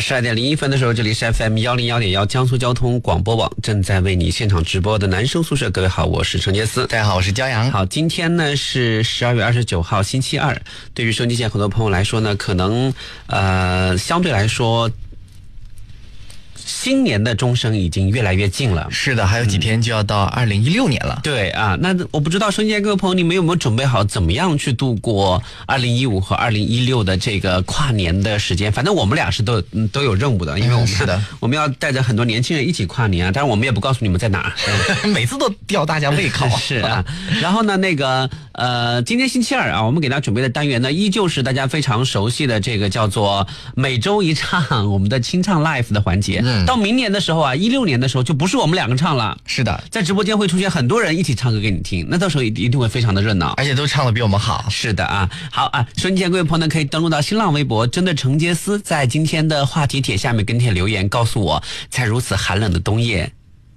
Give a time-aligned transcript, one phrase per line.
[0.00, 5.70] 十二点零一分的时候，这里是 FM 幺零幺点幺江苏交通广播网正在为你现场直播的男生宿舍。
[5.70, 6.86] 各位好，我是陈杰思。
[6.86, 7.70] 大家好，我是焦阳。
[7.70, 10.60] 好，今天呢是十二月二十九号，星期二。
[10.92, 12.92] 对于收音机前很多朋友来说呢，可能
[13.26, 14.90] 呃相对来说。
[16.64, 21.20] 新年的钟声已经越来越近了，是的，还有几天就要到二零一六年了。
[21.22, 28.70] 对啊，那我不知道，瞬间各位朋友，你们有没有准备好怎么样去度过二零一五和二零一六的这个跨年的时间？
[28.70, 29.60] 反正我们俩是都
[29.92, 33.32] 都有任务的，因为我们是的， 我们要带着很多年轻人一起跨年啊。
[33.34, 34.52] 但是我们也不告诉你们在哪儿，
[35.08, 36.46] 每次都吊大家胃口。
[36.56, 37.04] 是啊，
[37.42, 46.40] 然后呢，那个呃，今天星期二啊，我们给大家准备的单元呢，依旧是大家非常熟悉的这个叫做每周一唱我们的清唱 live 的环节。
[46.66, 54.64] 到明年的时候啊，一六年的时候就不是我们两个唱了，是的，在直播间会出现很多人一起唱歌给你听，那到时候一一定会非常的热闹，而且都唱的比我们好。
[54.70, 63.32] 是的啊，好啊，收音机前各位朋友呢，可以登录到新浪微博，针对程杰斯在今天的话题帖下面跟帖留言，告诉我，在如此寒冷的冬夜，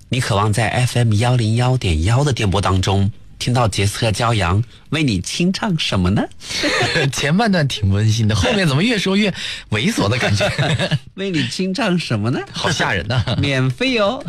[0.10, 3.12] 你渴望在 FM 幺零幺点幺的电波当中。
[3.40, 6.22] 听到杰斯和骄阳为你清唱什么呢？
[7.12, 9.32] 前半段挺温馨的，后面怎么越说越
[9.72, 10.48] 猥琐的感觉？
[11.16, 12.40] 为你清唱什么呢？
[12.52, 13.24] 好吓人呐！
[13.40, 14.22] 免费哦，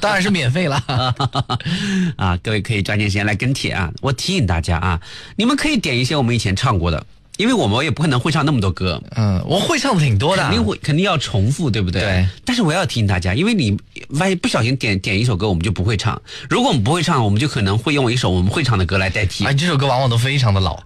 [0.00, 0.82] 当然是免费了
[2.16, 2.36] 啊！
[2.42, 3.92] 各位可以抓紧时间来跟帖啊！
[4.00, 5.00] 我提醒大家啊，
[5.36, 7.04] 你们可以点一些我们以前唱过的。
[7.36, 12.00] 因为我们也不可能会唱那么多歌，嗯，我会唱的挺多的，肯定会肯定要重复，对不对？
[12.00, 12.28] 对。
[12.44, 13.76] 但是我要提醒大家，因为你
[14.10, 16.20] 万一不小心点点一首歌，我们就不会唱。
[16.48, 19.44] 如果我们不会唱，我们就可能会用一首我们会唱的歌来代替。
[19.44, 20.82] 啊，这首歌往往都非常的老，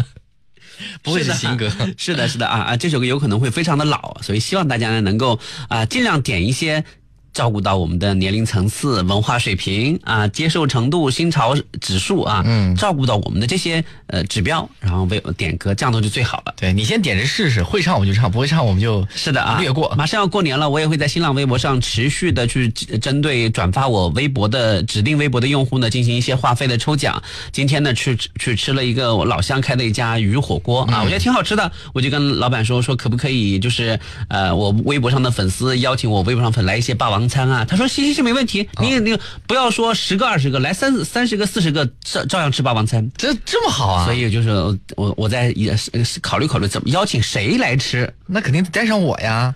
[1.02, 1.70] 不会是新歌。
[1.96, 6.84] 是的，是的啊啊，这首歌有可能会非常的老，所以希望大家呢能够啊尽量点一些。
[7.32, 16.54] 照顾到我们的年龄层次、文化水平啊、接受程度、新潮指数啊，嗯，照顾到我们的这些呃指标，然后为点歌，这样做就最好了。
[16.56, 19.94] 对你先点着试试，会唱我们就唱，不会唱我们就是的啊，略过。
[19.96, 27.22] 马上要过年了，我也会在新浪微博上持续的去针对转发我微博的指定微博的用户呢进行一些话费的抽奖。
[27.52, 33.98] 今天呢去去吃了一个我老乡开的一家鱼火锅啊，我觉得挺好吃的，我就跟老板说说可不可以就是
[34.28, 37.19] 呃我微博上的粉丝邀请我微博上粉来一些霸王。
[37.20, 39.16] 王餐啊，他说行行行没问题，你你
[39.46, 44.04] 不要说十个二十个，来三三十个四十个照照样吃霸王餐，这这么好啊！
[44.06, 44.50] 所以就是
[44.96, 49.54] 我我在也是考虑考虑怎么邀请谁来吃，那肯定带上我呀。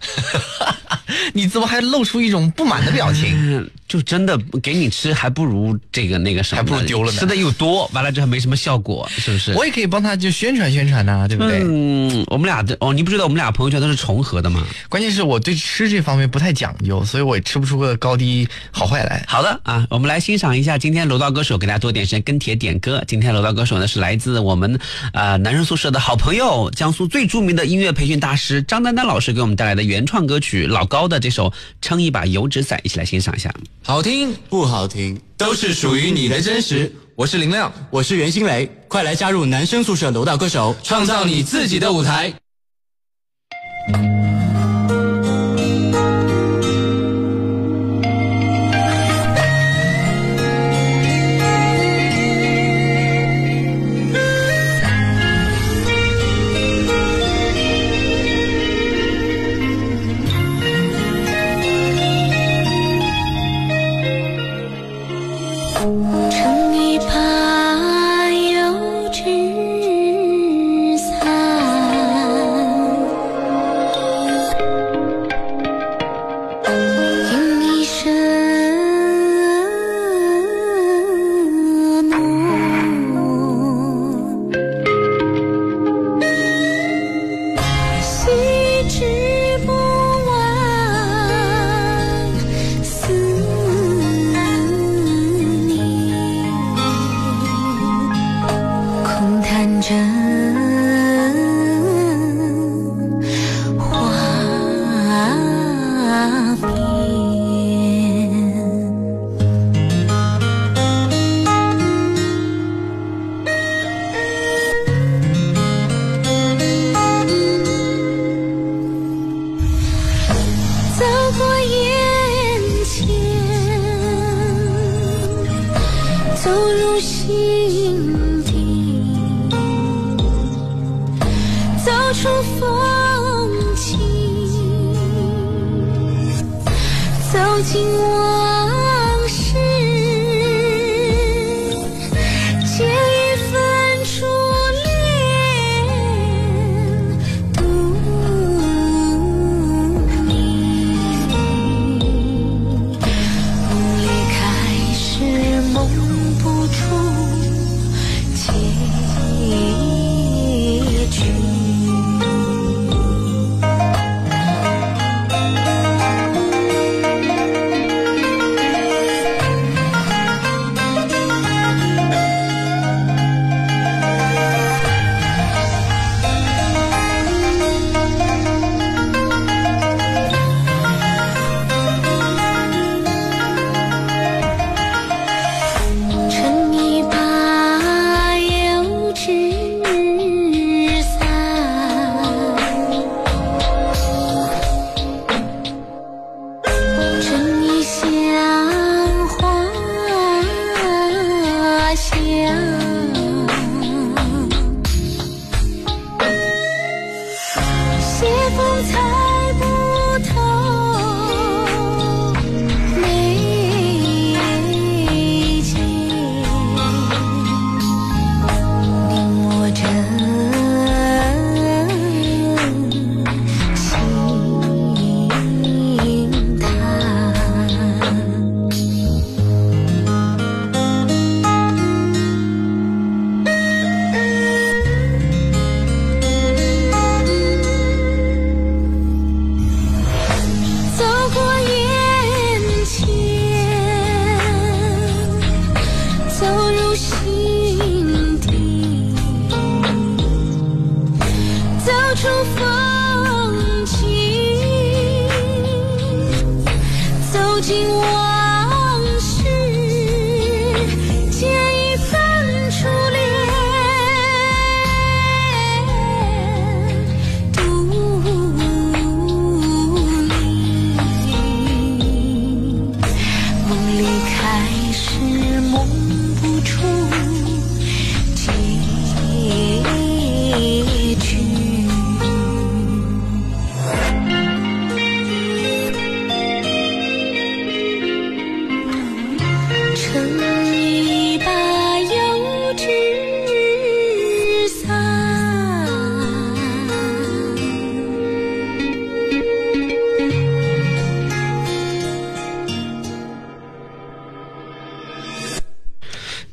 [1.34, 3.70] 你怎么还露出一种不满的表情？
[3.90, 7.18] 就真的给你吃，还不如这个那个什么，还不如丢了呢。
[7.18, 9.52] 吃的又多，完了之后没什么效果，是不是？
[9.54, 11.60] 我也可以帮他就宣传宣传呐，对不对？
[11.64, 14.64] 嗯，我们俩的哦，你不知道我们俩朋友圈都是重合的吗？
[14.88, 19.24] 关键是我对吃这方面不太讲究，所以我也吃不出个高低好坏来。
[19.26, 23.02] 好的啊，我们来欣赏一下今天楼道歌手，给大家多点时间跟帖点歌。
[23.08, 24.78] 今天楼道歌手呢是来自我们
[25.12, 31.50] 啊男生宿舍的好朋友，江苏最著名的音乐培训大师张丹丹老师给我们带来的原创歌曲老高的这首
[31.82, 33.52] 《撑一把油纸伞》，一起来欣赏一下。
[33.82, 36.94] 好听不好听，都是属于你的真实。
[37.16, 42.32] 我是林亮，我是袁心蕾，快来加入男生宿舍楼道歌手，创造你自己的舞台。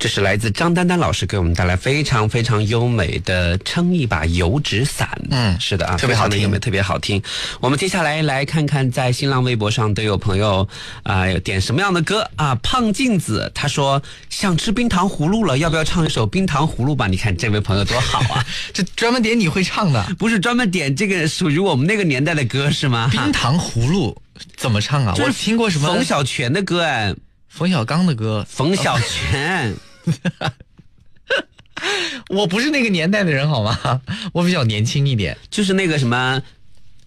[0.07, 5.05] 这是来自张丹丹老师给我们带来非常非常优美的《撑一把油纸伞》。
[5.32, 7.22] 嗯是的啊，特别好听非常的优美，特别好听。
[7.60, 10.65] 我们接下来来看看，在新浪微博上都有朋友
[11.03, 12.55] 啊、点什么样的歌啊？
[12.63, 17.08] 胖镜子他说想吃冰糖葫芦了，要不要唱一首冰糖葫芦吧？
[17.08, 18.46] 你看这位朋友多好啊！
[18.72, 23.10] 这专门点你会唱的不是专门点这个属于我们那个年代的歌是吗？
[23.12, 24.17] 冰糖葫芦
[24.55, 25.13] 怎么唱啊？
[25.17, 27.13] 我听过什么冯小泉的歌哎，
[27.50, 29.75] 冯小刚的歌，冯小泉。
[32.30, 34.02] 我不是那个年代的人好吗？
[34.34, 35.38] 我比较年轻一点。
[35.50, 36.42] 就是那个什么，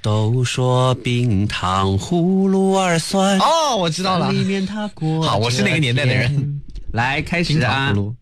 [0.01, 6.63] 都说冰糖葫芦儿酸，哦，我知道了里，面它裹好我是那个年代的人。
[6.93, 7.95] 来，开始冰糖啊葫！
[7.95, 8.15] 芦。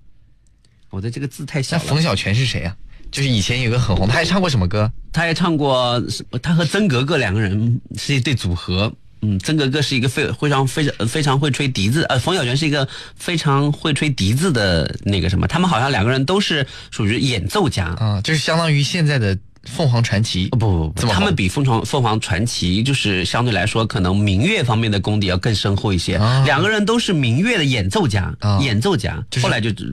[0.90, 1.82] 我的这个字太小了。
[1.84, 2.74] 那冯小泉是谁啊？
[3.10, 4.90] 就是以前有个很红，他还唱过什么歌？
[5.12, 6.02] 他还唱过，
[6.42, 8.92] 他和曾格格两个人是一对组合。
[9.22, 17.86] 嗯，曾格格是一个非非常非常非常会吹笛子，呃，冯小泉是一个非常会吹笛子的那个什么，他们好像两个人都是属于演奏家。
[17.98, 20.48] 啊，就是相当于现在的凤凰传奇。
[20.50, 26.16] 不不不，他们比凤凰凤凰传奇就是相对来说，可能民乐方面的功底要更深厚一些。
[26.16, 29.84] 啊两个人都是民乐的演奏家，啊演奏家，就是后来就就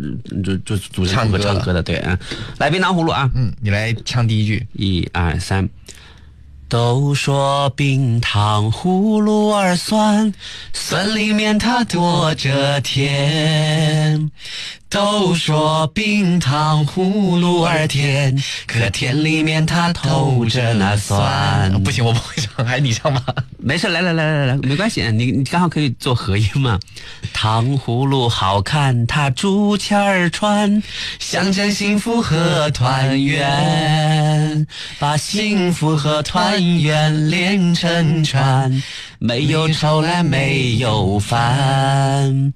[0.44, 1.82] 就就组成组合唱歌唱歌的。
[1.82, 2.18] 对，嗯，
[2.60, 4.66] 来冰糖葫芦啊，嗯，你来唱第一句。
[4.74, 5.68] 一二三。
[6.68, 10.34] 都说冰糖葫芦儿酸，
[10.74, 14.32] 酸里面它躲着甜。
[14.96, 21.70] 都说冰糖葫芦儿甜，可甜里面它透着那酸。
[21.84, 23.22] 不行，我不会唱，还是你唱吧。
[23.58, 26.80] 没事，来来来来来，没关系，你你刚好可以做合音嘛。
[27.34, 30.82] 糖葫芦好看，它竹签儿穿，
[31.20, 34.66] 象征幸福和团圆，
[34.98, 38.82] 把幸福和团圆连成串，
[39.20, 42.54] 没有愁来没有烦。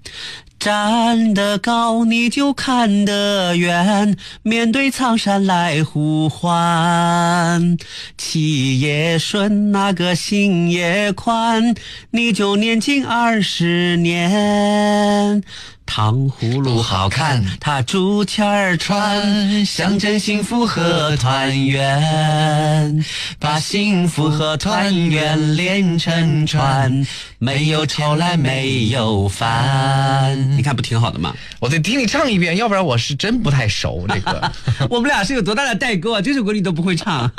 [0.60, 4.18] 站得高，你就看得远。
[4.44, 7.78] 面对苍山来呼唤，
[8.18, 11.74] 气也顺，那个心也宽，
[12.12, 15.42] 你就年轻二十年。
[15.90, 23.04] 糖葫芦好看，它竹签儿穿，象征幸福和团圆。
[23.40, 27.08] 把幸福和团圆连成串，
[27.40, 30.56] 没有愁来没有烦。
[30.56, 31.36] 你看不挺好的吗？
[31.60, 34.52] 我得听你唱一遍，要不然我是真不太熟这个。
[34.92, 36.22] 我们俩是有多大的代沟啊？
[36.22, 37.32] 这首歌你都不会唱。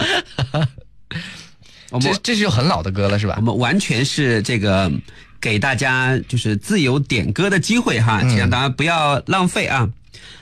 [1.90, 3.42] 我 们这这是很老的歌了是吧我？
[3.42, 4.90] 们完全是这个
[5.40, 9.88] 给大家就是自由点歌的机会哈，请大家不要浪费啊。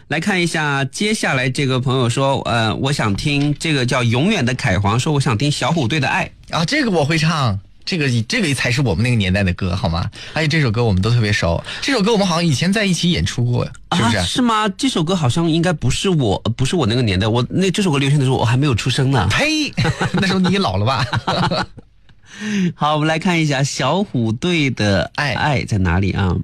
[0.09, 6.31] 来看一下，接下来这个朋友说，呃，我想听这个叫永远的凯皇说，我想听小虎队的爱。
[6.51, 7.59] 啊，这个我会唱。
[7.85, 10.11] 这个这个才是我们那个年代的歌，好吗？
[10.35, 13.65] 而且这首歌我们都特别熟，这首歌我们好像以前在一起演出过，
[13.97, 14.17] 是不是？
[14.19, 14.25] 啊？
[14.25, 14.69] 是吗？
[14.69, 17.27] 这首歌好像应该不是我，不是我那个年代。
[17.27, 19.27] 我那这首歌流行的时候，我还没有出生呢。
[19.31, 19.73] 呸！
[20.21, 21.07] 那时候你老了吧？
[22.75, 26.37] 好，我们来看一下小虎队的爱爱在哪里啊？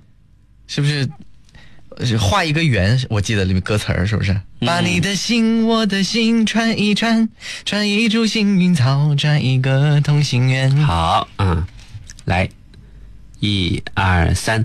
[0.67, 1.09] 是不是？
[2.05, 4.37] 是画一个圆，我记得里面歌词儿是不是？
[4.59, 7.29] 把你的心，我的心串一串，
[7.64, 10.75] 串一株幸运草，串一个同心圆。
[10.79, 11.64] 好，嗯，
[12.25, 12.49] 来，
[13.38, 14.64] 一二三，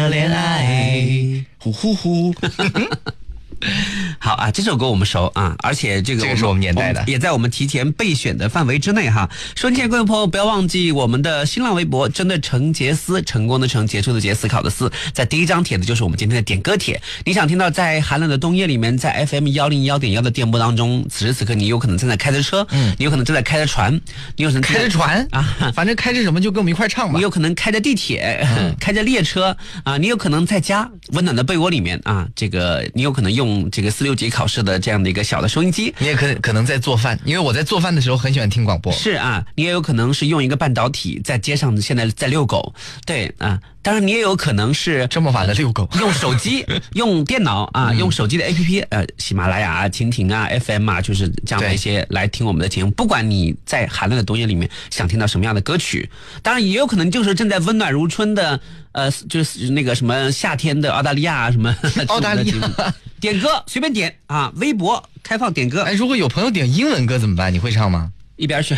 [0.09, 1.45] 恋爱。
[1.59, 2.33] 呼呼呼！
[4.19, 9.29] 好啊，这首歌我们熟啊，而且这个这个是我们年代的也在我们提前备选的范围之内哈。
[9.55, 17.01] 收听各位朋友，不要忘记我们的新浪微博，真的成杰思，成功的成，杰出的杰，思考的思，在第一张帖子就是我们今天的点歌帖。
[17.25, 23.93] 你想听到在寒冷的冬夜里面，在 FM 幺零幺点幺的电波当中，此时此刻你有可能正在开着车，嗯，你有可能正在开着船，
[24.35, 27.21] 你有可能开着船啊， 反正开着什么就跟我们一块唱吧你。
[27.21, 28.45] 有可能开着地铁，
[28.79, 35.93] 开着列车啊，你有可能在家温暖的被窝里面啊，这个你有可能用这个四六级考试的这样的一个小的收音机。
[35.99, 38.91] 你也可可能在做饭，因为我在做饭的时候很喜欢听广播。
[38.93, 42.73] 是啊，你也有可能是用一个半导体在街上现在在遛狗，
[43.05, 52.91] 对啊，当然你也有可能是这么晚了遛狗，用手机、 用电脑啊，用手机的 APP，呃，喜马拉雅啊、蜻蜓啊、FM 啊，就是这样的一些来听我们的节目。
[52.91, 56.09] 不管你在寒冷的冬夜里面想听到什么样的歌曲，
[56.43, 58.59] 当然也有可能就是正在温暖如春的，
[58.91, 61.75] 呃，就是那个什么夏天的澳大利亚啊什么
[62.07, 67.51] 澳大利亚点歌随便点啊，微博开放点歌哎，，如果有朋友点英文歌怎么办？
[67.53, 68.11] 你会唱吗？
[68.41, 68.75] 一边去。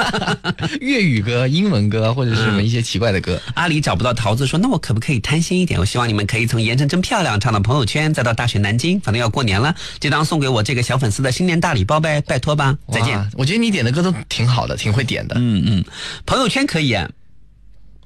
[0.80, 3.38] 粤语歌、英文歌或者是什么一些奇怪的歌？
[3.52, 5.78] 阿里找不到桃子说：“那我可不可以贪心一点？
[5.78, 13.30] 我希望你们可以从盐城真漂亮唱到朋友圈，再到大学南京，反正要过年了，就当送给我这个小粉丝的新年大礼包呗，拜托吧，再见。
[13.34, 15.34] 我觉得你点的歌都挺好的，挺会点的。
[15.38, 15.84] 嗯嗯，
[16.24, 17.06] 朋友圈可以，啊，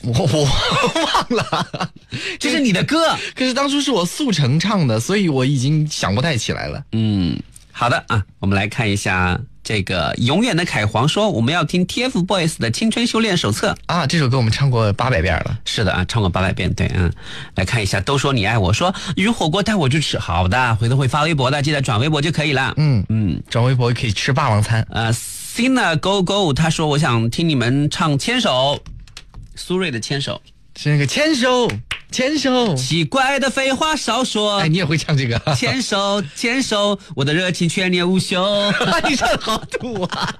[0.02, 1.90] 我我忘了，
[2.40, 3.16] 这是你的歌。
[3.36, 6.82] 可是当初是我速成唱的，所以我已经想不太起来了。
[6.90, 7.38] 嗯，
[7.70, 13.72] 好的啊，我们来看一下这个永远的凯皇说，我们要听 TFBOYS 的《青春修炼手册》。
[13.86, 15.58] 啊，这首歌我们唱过八百遍了。
[15.64, 17.12] 是的啊，唱过八百遍，对，嗯，
[17.54, 22.74] 来看一下，都说你爱我，说鱼火锅带我去吃，好的，回头会发微博的，记得转微博就可以了。
[22.76, 24.84] 嗯嗯，转微博可以吃霸王餐。
[24.90, 28.80] 呃，Sina Go Go，他说我想听你们唱《牵手》，
[29.54, 30.42] 苏芮的《牵手
[30.76, 31.70] 是那个牵手，
[32.12, 32.74] 牵手》。。
[32.76, 35.40] 奇怪的废话少说哎，，你也会唱这个？
[35.56, 38.44] 牵手牵手，我的热情全年无休。
[39.08, 40.34] 你唱的好土啊，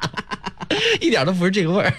[1.01, 1.93] 一点都不是这个味儿。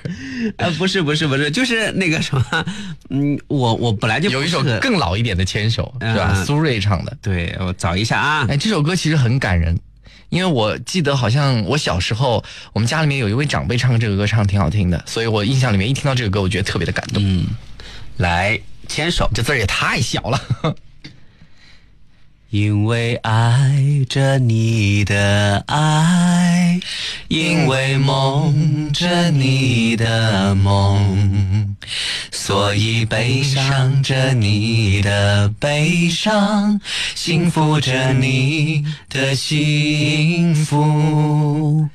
[0.58, 2.66] 呃，不是不是不是，就是那个什么，
[3.10, 6.32] 嗯，我我本来就有一首更老一点的《牵手》，是吧？
[6.36, 7.18] 嗯苏芮唱的。
[7.22, 9.80] 对我找一下啊，哎，这首歌其实很感人，
[10.30, 17.24] 因为我记得好像我小时候，我们家里面有一位长辈唱这个歌，唱的挺好听的，所以我印象里面一听到这个歌，我觉得特别的感动。
[17.26, 17.46] 嗯，
[18.18, 18.60] 来
[18.94, 20.40] 牵手，这字儿也太小了。
[22.52, 26.80] 因为爱着你的爱，
[27.28, 31.76] 因为梦着你的梦，
[32.32, 36.80] 所以悲伤着你的悲伤，
[37.16, 41.90] 幸福着你的幸福。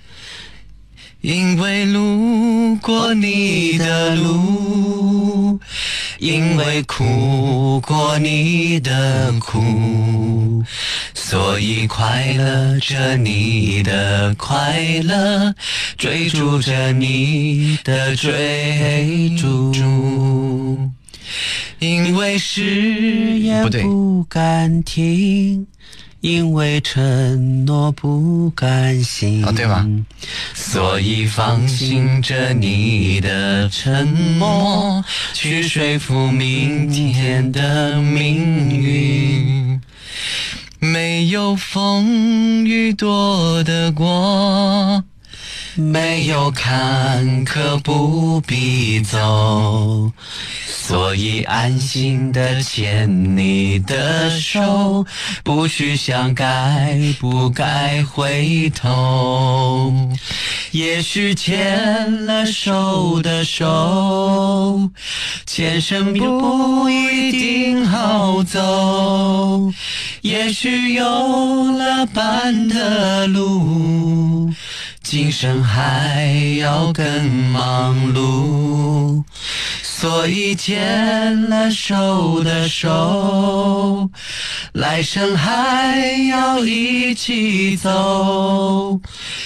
[1.21, 5.59] 因为路过你的路，
[6.21, 10.63] 因为苦过你的苦，
[11.15, 15.53] 所以快乐着你的快乐，
[15.97, 19.73] 追逐着你的追逐。
[21.81, 25.67] 因为誓言不敢听，
[26.21, 29.45] 因为承诺不甘心。
[30.55, 39.81] 所以放心着你的沉默，去说服明天的命运。
[40.81, 45.03] 没有风雨躲得过，
[45.75, 50.11] 没有坎坷不必走，
[50.67, 55.07] 所以安心的牵你的手，
[55.45, 59.93] 不去想该不该回头。
[60.73, 64.91] 也许牵了手的手，
[65.47, 69.71] 前生不一定好走。
[70.23, 74.53] 也许有了伴的路，
[75.11, 79.25] 今生还要更忙碌。
[79.83, 84.11] 所以牵了手的手，
[84.75, 89.01] 来生还要一起走。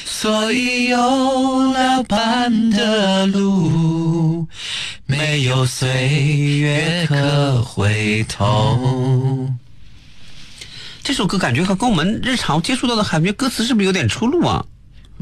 [0.04, 4.48] 所以有了伴的路，
[5.06, 6.08] 没有岁
[6.58, 9.48] 月可回头。
[11.04, 14.64] 这首歌感觉和跟我们日常接触到的感觉歌词是不是有点出入啊？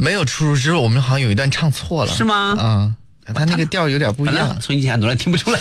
[0.01, 2.97] 没有出入，之后我们好像有一段唱错了，是吗啊，
[3.35, 5.61] 他那个调有点不一样，从以前很多人听不出来，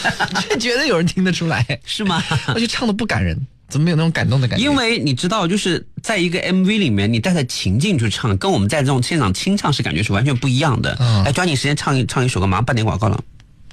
[0.50, 2.24] 这 觉得有人听得出来，是吗？
[2.48, 4.64] 而且唱的不感人，怎么没有那种感动的感觉？
[4.64, 10.96] 因为你知道，就是在一个 MV 里面，你带着情境去唱，跟我们在这种现场清唱是感觉是完全不一样的。
[11.02, 13.22] 嗯来，抓紧时间唱一唱一首歌，马上半点广告了。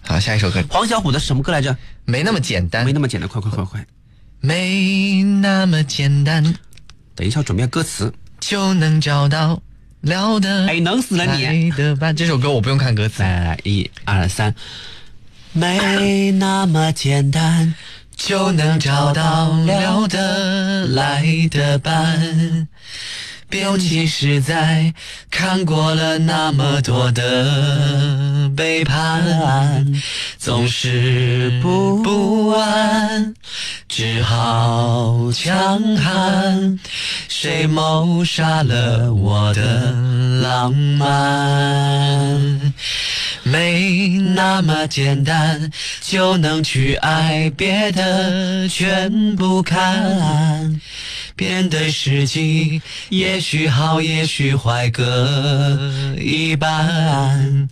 [0.02, 1.76] 好，下一首歌黄小琥的什么歌来着？
[2.05, 3.87] 没那么简单没，那么简单，快快快快！
[4.40, 6.42] 没那么简单
[7.14, 8.12] 等一下，准备歌词。
[8.38, 9.61] 就能找到
[10.06, 11.72] 聊的哎，能死了你！
[12.16, 14.54] 这首歌我不用看歌词，来来来，一二三，
[15.52, 17.74] 没那么简单，
[18.14, 22.68] 就能找到聊得来的伴。
[23.50, 24.92] 尤其是在
[25.30, 29.87] 看过了那么多的背叛，
[30.38, 33.35] 总是不不安，
[33.88, 36.78] 只好强悍。
[37.28, 39.92] 谁谋杀了我的
[40.42, 42.72] 浪漫？
[43.42, 50.80] 没那么简单就能去爱，别的全不看。
[51.38, 55.79] 面对世纪，也许好，也许坏，各
[56.18, 57.68] 一半。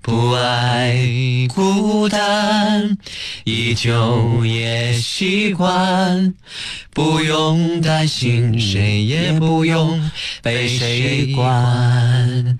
[0.00, 0.96] 不爱
[1.52, 2.96] 孤单，
[3.44, 6.32] 依旧也习惯。
[6.94, 10.10] 不用担心，谁也不用
[10.42, 12.58] 被谁管。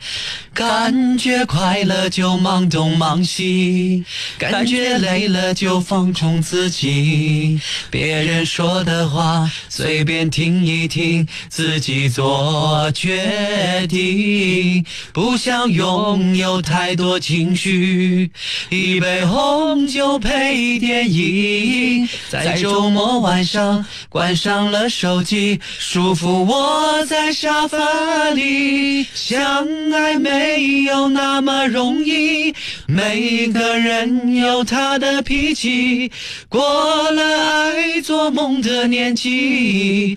[0.54, 4.04] 感觉快乐就忙东忙西，
[4.38, 7.60] 感觉累了就放纵自己。
[7.90, 14.82] 别人说的话随便听听一听，自己做决定。
[15.12, 18.30] 不想拥有太多情绪，
[18.70, 29.06] 一杯红酒配电影，在周末晚上关上了手机，舒服窝在沙发里。
[29.12, 32.54] 相爱没有那么容易，
[32.86, 36.10] 每个人有他的脾气，
[36.48, 40.16] 过了爱做梦的年纪，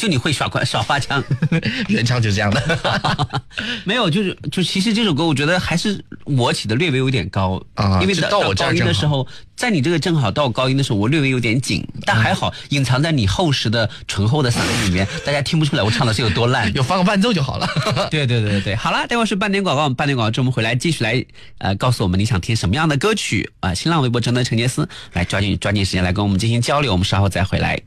[0.00, 1.22] 就你会耍花耍花枪。
[1.88, 2.78] 原唱就这样的
[3.84, 16.72] 没有，就是就其实这首歌，我觉得还是我起的略微有点高啊因为到我高音的时候，在你这个正好到我高音的时候，我略微有点紧，但还好隐藏在你厚实的醇厚的嗓音里面，大家听不出来我唱的是有多烂。
[16.74, 17.68] 有放个伴奏就好了。
[18.10, 21.22] 对对对对对，好了，待会儿是半点广告，半点广告之后我们回来继续来
[21.58, 27.78] 呃告诉我们你想听什么样的歌曲啊、新浪微博真的陈杰斯来抓紧抓紧时间来跟我们进行交流，我们稍后再回来。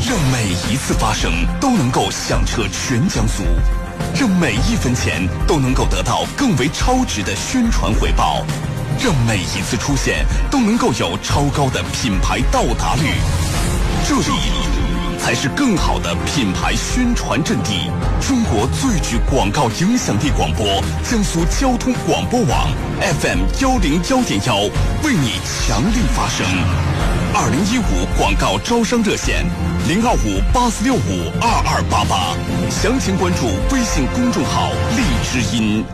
[0.00, 3.42] 让每一次发生都能够响彻全江苏，
[4.18, 8.44] 让每一分钱都能够得到更为超值的宣传回报，
[9.02, 13.12] 让每一次出现都能够有超高的品牌到达率。
[14.08, 14.30] 这里
[15.18, 17.90] 才是更好的品牌宣传阵地。
[18.20, 20.66] 中国最具广告影响力广播，
[21.02, 22.68] 江苏交通广播网
[23.20, 24.56] FM 幺零幺点幺，
[25.02, 26.46] 为你强力发声。
[27.34, 29.44] 二零一五广告招商热线
[29.86, 32.34] 零二五八四六五二二八八，
[32.70, 35.84] 详情关注微信公众号“荔枝音”。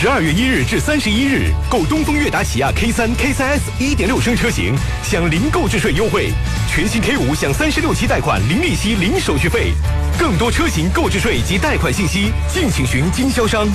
[0.00, 6.30] 十二月一日至三十一日，购东风悦达起亚 K 三、K 三 S 一点六升车型，享零购置税优惠；
[6.72, 9.72] 全新 K 五享三十六期贷款，零利息、零手续费。
[10.16, 13.66] 更多车型购置税及贷款信息，敬请询经销商。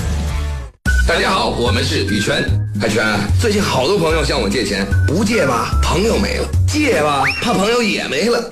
[1.06, 2.42] 大家好，我们是宇泉。
[2.80, 3.04] 海泉，
[3.42, 8.50] 最近好多朋友向我借钱，不借吧，朋友没了；借吧，怕朋友也没了。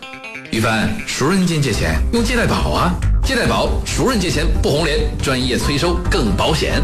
[0.51, 6.81] 于帆，熟人间借钱用借贷宝啊，借贷宝熟人借钱不红脸，专业催收更保险。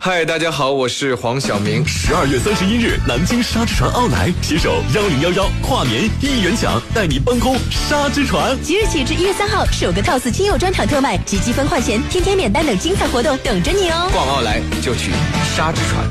[0.00, 1.84] 嗨，大家好，我是黄晓明。
[1.84, 8.56] 十二月三十一日，南京沙之船奥莱携手幺零幺幺跨年一元抢，带你搬空沙之船。
[8.62, 14.08] 即日起至一月三号，首个 TOS 亲友专场特卖及积分换钱、天天免单等精彩活动等着你哦！
[14.12, 15.10] 逛奥莱就去
[15.56, 16.06] 沙之船。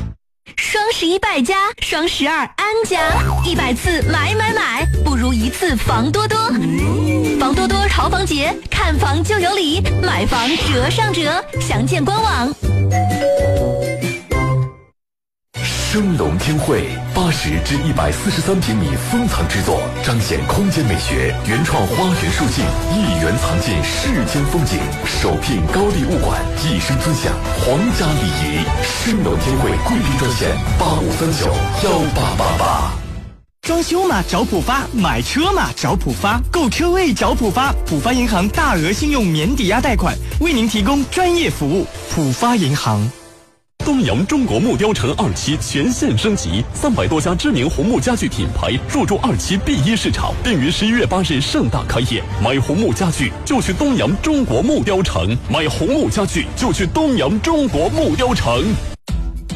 [0.56, 3.00] 双十一败家，双十二安家，
[3.42, 6.38] 一百次买买买，不如一次房多多。
[7.40, 12.54] 房多多淘房节，看房就有礼，买房折上折，详见官网。
[15.90, 24.78] 升龙天汇八十至一百四十三平米封藏之作，彰显空间美学，原创花园树境，一园藏尽世间风景。
[25.06, 27.32] 首聘高丽物管，一生尊享
[27.64, 28.60] 皇家礼仪。
[29.02, 31.46] 升龙天汇贵宾专线八五三九
[31.82, 32.58] 幺八八。
[32.58, 32.92] 八。
[33.62, 37.72] 装修嘛找浦发，买车嘛找浦发，购车位找浦发。
[37.86, 38.12] 浦发。
[38.12, 41.86] 银行大额信用免抵押贷款，为您提供专业服务。
[42.14, 42.56] 浦发。
[42.56, 43.10] 银行。
[43.88, 52.22] 东阳中国木雕城二期全线升级，三百多家知名红木家具品牌入驻二期 B 一市场，并于十一月八日盛大开业。
[52.44, 58.62] 买红木家具就去东阳中国木雕城，买红木家具就去东阳中国木雕城。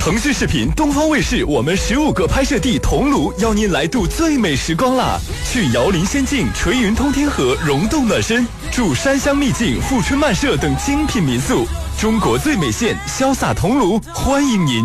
[0.00, 5.20] 腾讯视频、东方卫视，我们十五个拍摄地桐庐邀您来度最美时光啦！
[5.44, 11.66] 去瑶林仙境、垂云通天河溶洞暖身，住山乡秘境、富春漫舍等精品民宿。
[11.98, 14.84] 中国最美县，潇洒桐庐，欢迎您！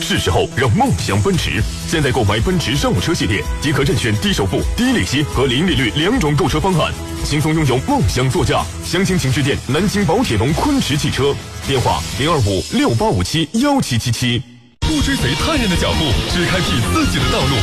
[0.00, 1.62] 是时候让梦想奔驰。
[1.86, 6.92] 现在购买奔驰商务车系列，即可任选低首付、低利息和零利率两种购车方案，
[7.24, 8.64] 轻松拥有梦想座驾。
[8.84, 11.34] 详情请致电南京宝铁龙昆驰汽车，
[11.66, 14.42] 电话零二五六八五七幺七七七。
[14.88, 17.54] 不追随他人的脚步，只开辟自己的道路。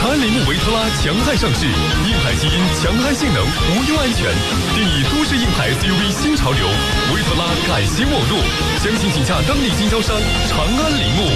[0.00, 4.32] 长安铃木维特拉强悍上市，硬派基因，强悍性能，无忧安全，
[4.74, 6.66] 定义都市硬派 SUV 新潮流。
[7.14, 8.40] 维特拉改新网络，
[8.82, 10.16] 详情请洽当地经销商
[10.48, 11.28] 长安铃木。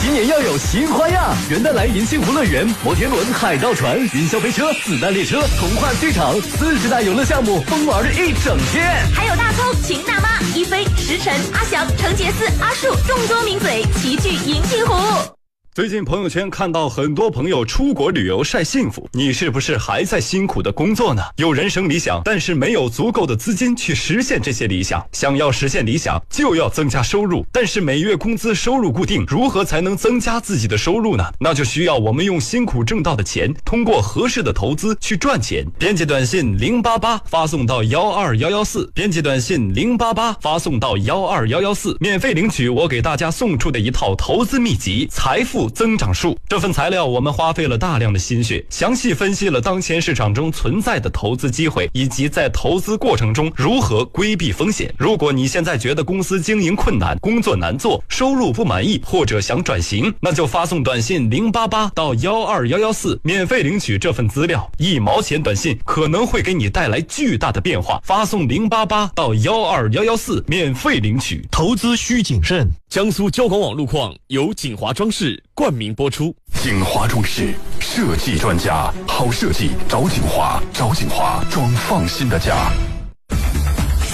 [0.00, 9.06] 新年要有新花样，元旦来银幸福乐园，摩天轮、海盗船、云霄飞车、子弹列车、童话剧场，四十大游乐项目，疯玩的一整天。
[9.14, 15.37] 还有大葱、请大妈、一飞、石晨、阿翔、程杰斯、阿树，众多名嘴齐聚银杏湖。
[15.78, 21.22] 最近朋友圈看到很多朋友出国旅游晒幸福，你是不是还在辛苦的工作呢？
[21.36, 25.00] 有人生理想，但是没有足够的资金去实现这些理想。
[25.12, 31.24] 想要实现理想，就要增加收入，但是每月工资收入固定，如何才能增加自己的收入呢？
[31.38, 35.64] 那就需要我们用辛苦挣到的钱，通过合适的投资去赚钱。
[35.78, 45.66] 编辑短信零八八发送到幺二幺幺四，编辑短信零八八发送到幺二幺幺四，免费领取我给大家送出的一套投资秘籍《财富》。
[45.68, 46.36] 增长数。
[46.48, 54.92] 这份材料我们花费了大量的心血，详细分析了当前市场中存在的投资机会，以及在投资过程中如何规避风险。
[54.96, 64.70] 如果你现在觉得公司经营困难、工作难做、收入不满意，或者想转型，那就发送短信零八八到幺二幺幺四，免费领取这份资料。
[64.78, 68.00] 一毛钱短信可能会给你带来巨大的变化。
[68.04, 71.46] 发送零八八到幺二幺幺四，免费领取。
[71.50, 72.68] 投资需谨慎。
[72.88, 76.32] 江苏交广网路况由锦华装饰冠名播出。
[76.52, 82.70] 锦华装饰设计专家，好设计找锦华，找锦华装放心的家。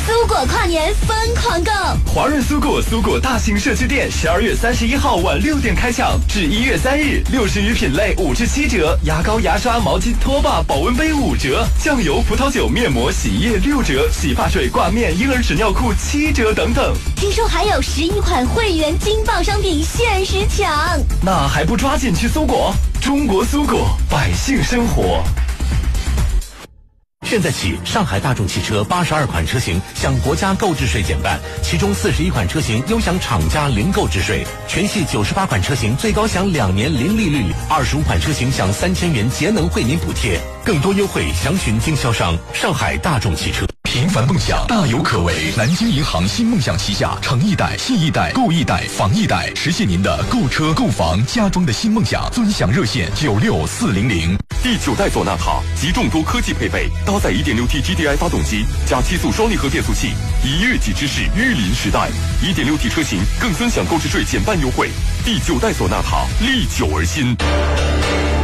[0.07, 1.73] 苏果跨年疯狂购，
[2.12, 16.95] 华润苏果苏果大型社区店十二月三十一号晚六点开抢，至一月三日，六十余品类五至七折，牙膏、牙刷、毛巾、拖把、保温杯五折，酱油、葡萄酒、面膜、洗衣液六折，洗发水、挂面、婴儿纸尿裤七折等等。
[17.17, 22.75] 听说还有十一款会员金爆商品限时抢，那还不抓紧去苏果？
[23.01, 25.25] 中国苏果，百姓生活。
[27.25, 40.39] 现在起，上海大众汽车八十二款车型享国家购置税减半，其中四十一款车型优享厂家零购置税，全系九十八款车型最高享两年零利率，二十五款车型享三千元节能惠民补贴。
[40.65, 42.37] 更多优惠详询经销商。
[42.53, 43.67] 上海大众汽车。
[43.83, 45.53] 平凡梦想大有可为。
[45.57, 52.29] 南京银行新梦想旗下诚易贷、信易贷、购易贷、房易贷，实现您的购车、购房、家装的新梦想。
[52.33, 54.37] 尊享热线九六四零零。
[54.65, 62.11] 第九代索纳塔集众多科技配备，搭载 1.6T GDI 发动机加七速双离合变速器，一跃即知是玉林时代。
[62.42, 64.90] 1.6T 车型更尊享购置税减半优惠。
[65.24, 67.37] 第九代索纳塔历久而新。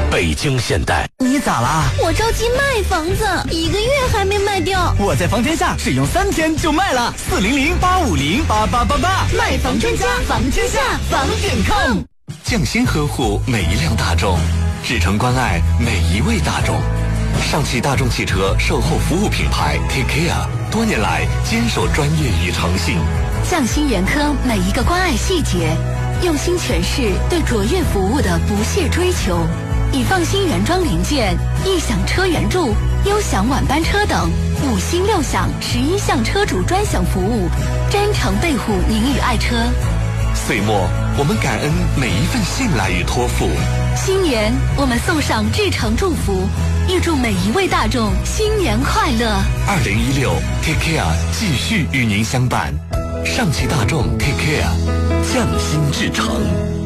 [0.09, 1.91] 北京现代，你咋啦？
[2.01, 4.95] 我着急卖房子，一个月还没卖掉。
[5.01, 10.79] 我在房天下使用三天就卖了，四零零八五零八八八八，卖房专家房天下
[11.11, 12.05] 房点控。
[12.45, 14.39] 匠心呵护每一辆大众，
[14.85, 16.81] 至诚关爱每一位大众。
[17.39, 22.97] 上汽大众汽车售后服务品牌 Takea 多年来坚守专业与诚信，
[23.51, 25.77] 匠心严苛每一个关爱细节，
[26.23, 29.45] 用心诠释对卓越服务的不懈追求。
[29.93, 32.73] 以放心原装零件、异享车援助、
[33.07, 34.31] 优享晚班车等
[34.63, 37.49] 五星六享十一项车主专享服务，
[37.91, 39.57] 真诚备护您与爱车。
[40.35, 40.89] 岁末，
[41.19, 43.49] 我们感恩每一份信赖与托付。
[43.97, 46.49] 新年，我们送上至诚祝福，
[46.89, 49.43] 预祝每一位大众新年快乐。
[49.67, 52.73] 二零一六，Take Care 继续与您相伴。
[53.25, 56.80] 上汽大众 Take Care，匠心至诚。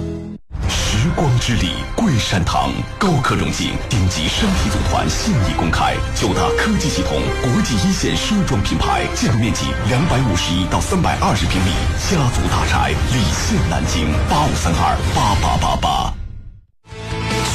[1.14, 11.70] 光之礼，桂山堂高科融景顶级山体组团现已公开，九大科技系统，国际一线奢装品牌，建筑面积两百五十一到三百二十平米，
[12.10, 16.23] 家族大宅，礼县南京八五三二八八八八。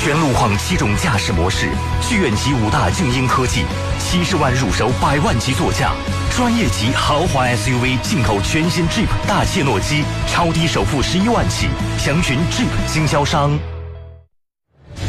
[0.02, 1.68] 全路况七种驾驶模式，
[2.02, 3.66] 剧院级五大静音科技，
[4.00, 5.92] 七十万入手，百万级座驾，
[6.34, 13.60] 专业级豪华 SUV，进口全新 Jeep 大切诺基，超低首付十一万起，详询 Jeep 经销商。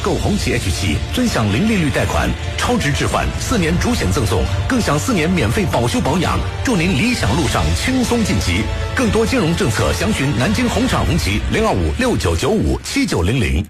[0.03, 8.65] 购红旗 H 七，尊享零利率贷款，超值置换，四年主险赠送，更享四年免费保修保养，祝您理想路上轻松晋级。
[8.97, 13.65] 更多金融政策，详询南京红厂红旗零二五六九九五七九零零。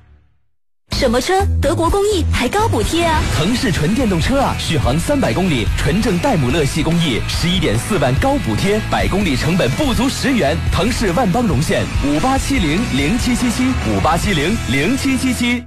[1.01, 1.43] 什么车？
[1.63, 3.23] 德国工艺还高补贴啊！
[3.35, 10.55] 腾势纯电动车啊，续航三百公里，纯正戴姆勒系工艺，十一点四万高补贴，百公里成本不足十元。
[10.71, 15.65] 腾势万邦荣县五八七零零七七七五八七零零七七七。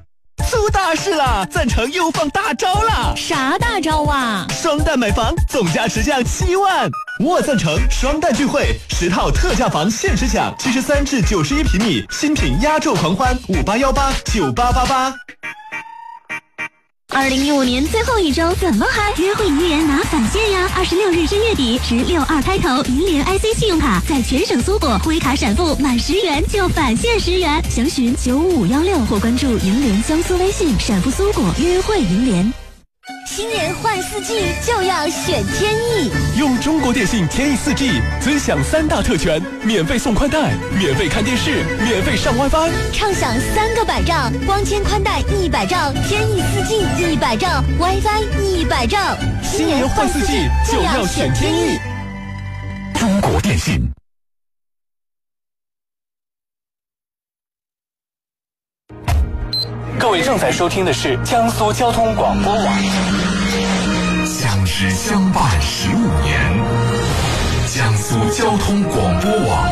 [0.47, 1.43] 出大事了！
[1.49, 3.15] 赞成又放大招了！
[3.17, 4.45] 啥大招啊？
[4.51, 6.87] 双蛋买房总价直降七万！
[7.19, 15.13] 我赞成双蛋聚会，十套特价房限时抢，七十三至九十一平米，新品压轴狂欢，五八幺八九八八八。
[17.09, 19.13] 二零一五年最后一周怎么嗨？
[19.17, 20.67] 约会银联拿返现呀！
[20.75, 32.53] 二十六日至月底，十六二开头银联 IC 信用卡在全省苏果挥卡闪付满十元就返现十元，详询九五五幺六或关注银联江苏微信闪付苏果约会银联。
[33.27, 47.47] 新年换四 G 就要选天翼，用中国电信天翼四 G，尊享三大特权：免费送宽带、免费看电视、免费上 WiFi，畅享三个百兆，光纤宽带一百兆，天翼四 G 一百兆
[47.79, 48.97] ，WiFi 一百兆。
[49.41, 51.79] 新年换四 G 就要选天翼。
[52.93, 53.81] 中国电信。
[59.99, 62.65] 各位正在收听的是江苏交通广播网
[64.25, 66.59] 相知相伴十五年
[67.67, 69.71] 江苏交通广播网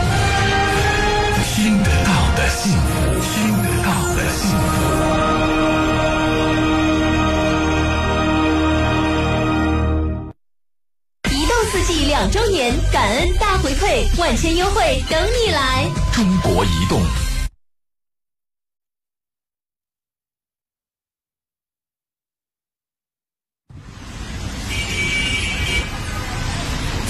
[1.54, 2.80] 听得到的幸福
[3.22, 4.82] 听得到的幸福
[11.30, 17.02] 移动四季两周年感恩大回馈万千优惠等你来中国移动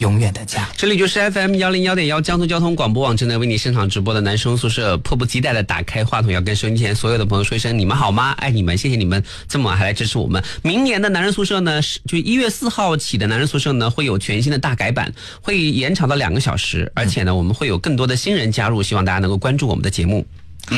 [0.00, 0.68] 永远的家。
[0.76, 8.32] 这里就是 FM 幺零幺点幺江苏交通广播网正在为你现场直播的男生宿舍，迫不及待的打开话筒，要跟收音机前所有的朋友说一声你们好吗？
[8.32, 10.42] 爱你们，谢谢你们这么晚还来支持我们。
[10.62, 20.26] 明年的男人宿舍呢，是就一月四号起的男人宿舍呢，会有全新的大改版，会延长到两个小时，而且呢，我们会有更多的新人加入，希望大家能够关注我们的节目。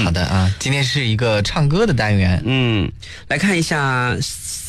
[0.05, 2.43] 好的啊，今天是一个唱歌的单元。
[2.47, 2.91] 嗯，
[3.29, 4.17] 来看一下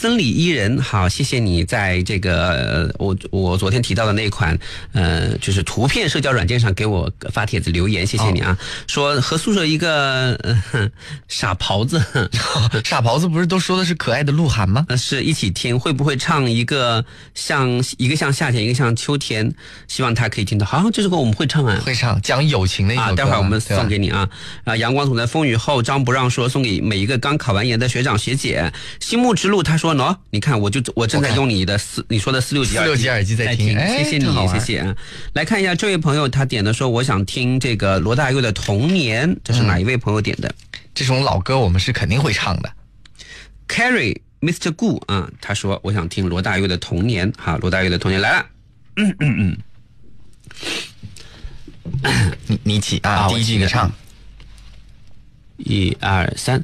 [0.03, 4.59] 森里伊人，好，谢谢你在这个呃我我昨天提到的那款
[4.91, 8.57] 呃，就是图片社交软件上给我发帖子留言，谢谢你啊。
[8.85, 10.91] 说和宿舍一个、呃、
[11.29, 12.03] 傻狍子，
[12.83, 14.85] 傻狍子不是都说的是可爱的鹿晗吗？
[14.89, 19.55] 呃是一起听，会不会唱一个像一个像夏天，一个像秋天？
[19.87, 20.65] 希望他可以听到。
[20.65, 24.27] 好，这首歌我们会唱啊，会唱讲友情的一首歌啊，待会儿我们送给你啊。
[24.65, 28.69] 啊，阳光总在风雨后，张不让说送给每一个刚考完研的学长学姐。
[28.99, 34.95] 心木之路，他说喏，你看我就我正在用你的四你说的四六级四六级耳机在在听哎谢谢你谢谢啊。
[35.33, 40.53] 来看一下这位朋友，他点的说我想听这个罗大佑的《童年》，这是哪一位朋友点的？
[40.93, 42.71] 这种老歌我们是肯定会唱的。
[43.67, 44.71] Carry Mr.
[44.71, 47.31] Gu 啊，他说我想听罗大佑的《童年》。
[47.37, 48.45] 好，罗大佑的《童年》来了。
[48.97, 49.57] 嗯嗯嗯。
[52.47, 53.91] 你你起啊，第一句你唱。
[55.57, 56.63] 一二三，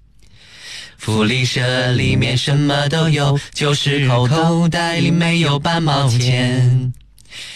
[1.01, 6.93] 福利社里面什么都有，就是口袋里没有半毛钱。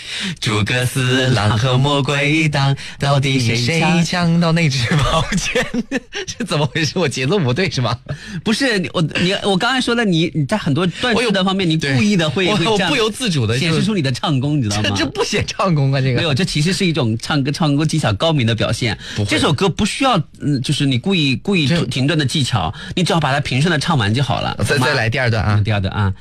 [0.39, 4.39] 诸葛四郎和魔鬼党，到底谁谁抢？
[4.39, 5.65] 到那只宝剑？
[6.27, 6.97] 是怎么回事？
[6.99, 7.97] 我节奏不对是吗？
[8.43, 12.47] 不是我你我刚才说了你你在很多段式的方面，你故意的会
[12.87, 14.83] 不由自主的显示出你的唱功，你知道吗？
[14.89, 18.97] 这这不显唱功啊，这个没有，这其实是一种唱歌唱歌技巧高明的表现。
[19.27, 24.55] 这首歌不需要嗯，就是你故意故意停顿的技巧，你只要把它平顺的唱完就好了。
[24.67, 26.13] 再再来第二段啊，第二段啊。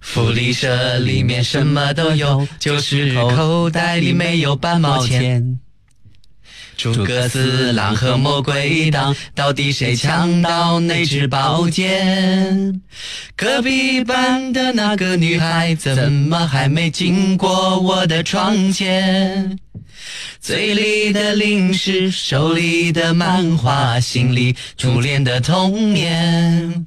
[0.00, 5.58] 福利社里面什么都有，就是口袋里没有半毛钱。
[6.76, 12.80] 诸葛四郎和魔鬼党，到底谁抢到那支宝剑？
[13.34, 19.58] 隔壁班的那个女孩，怎么还没经过我的窗前？
[20.40, 26.86] 嘴里的零食，手里的漫画，心里初恋的童年。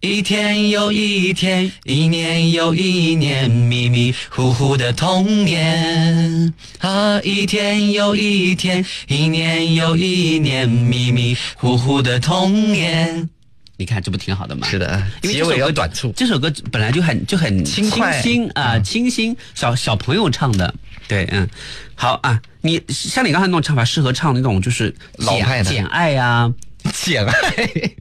[0.00, 7.20] 一天又一天，一年又一年，迷迷糊糊的童年啊！
[7.22, 13.28] 一天又一天，一年又一年，迷迷糊糊的童年。
[13.76, 14.68] 你看这不挺好的吗？
[14.68, 16.12] 是的，结尾因为这首歌要短促。
[16.16, 20.72] 这首歌本来就很就很轻快新啊，清新，小小朋友唱的。
[21.08, 21.48] 对，嗯，
[21.96, 26.52] 好啊，你像你刚才那种唱法，适合唱那种就是简老派的简爱呀、
[26.92, 27.32] 简爱，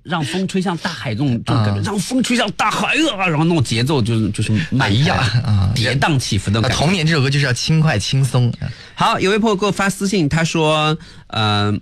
[0.03, 5.15] 让风吹向大海这种这种感觉，啊让风吹向大海啊，然后那种节奏就是就是慢哎呀
[5.45, 6.83] 啊跌宕起伏的那感觉。
[6.83, 8.53] 童年这首歌就是要轻快轻松。
[8.95, 11.73] 好，有位朋友给我发私信，他说，呃，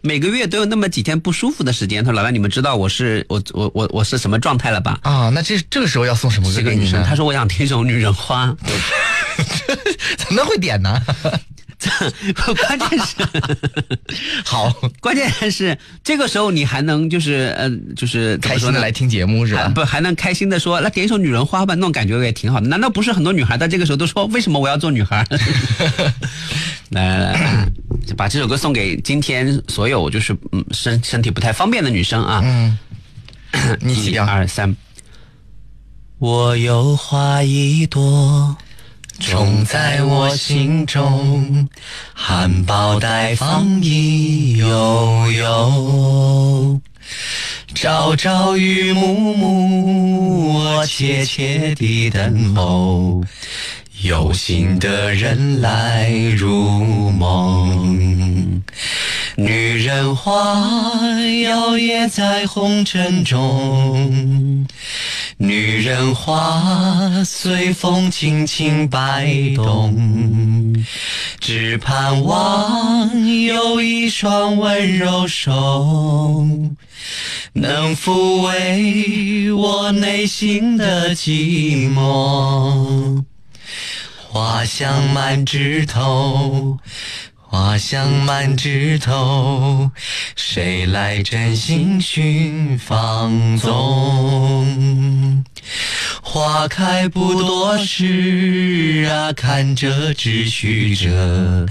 [0.00, 2.04] 每个月都有那么几天不舒服的时间。
[2.04, 7.06] 他说：“老板，你们知道我是我我我我是什么状态了吧？”啊，那这这个时候要送什么歌这个女生，给你呢？
[7.08, 8.46] 她说：“我想听一首《女人花》。
[10.16, 11.00] 怎么会点呢？
[12.66, 13.14] 关键是
[14.44, 14.70] 好，
[15.00, 19.68] 关键是这个时候你还能就是呃就是开心的来听节目是吧？
[19.74, 22.66] 不还能开心的说来点一首《女人花》吧，那种感觉也挺好的。
[22.68, 25.24] 难道不是很多女孩在这个时候都说为什么我要做女孩？
[26.90, 27.68] 来来来，
[28.16, 32.40] 把这首歌送给今天所有就是嗯身身体不太方便的女生啊。
[32.42, 32.78] 嗯，
[33.80, 34.74] 你一二三，
[36.18, 38.56] 我有花一朵。
[39.18, 41.68] 种在我心中，
[42.14, 46.80] 含苞待放意悠悠。
[47.74, 53.22] 朝朝与暮暮，我切切地等候，
[54.02, 58.62] 有心的人来入梦。
[59.38, 60.32] 女人花
[61.42, 64.66] 摇曳在红尘中。
[65.36, 70.74] 女人花随风轻轻摆动，
[71.38, 76.46] 只盼望有一双温柔手，
[77.52, 83.22] 能抚慰我内心的寂寞。
[84.30, 86.78] 花香满枝头。
[87.58, 89.90] 花香满枝头，
[90.36, 95.42] 谁来真心寻芳踪？
[96.20, 101.66] 花开不多时啊，看着只须着。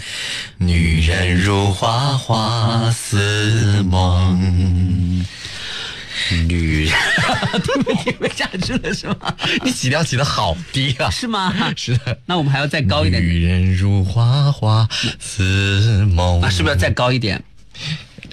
[0.57, 5.23] 女人如花，花似梦。
[6.47, 6.93] 女人，
[7.61, 9.35] 听没听没下去了是吗？
[9.63, 11.09] 你起调起的好低啊！
[11.09, 11.53] 是吗？
[11.75, 12.17] 是的。
[12.25, 13.21] 那我们还要再高一点。
[13.21, 14.87] 女人如花，花
[15.19, 16.41] 似梦。
[16.41, 17.41] 啊，是不是要再高一点？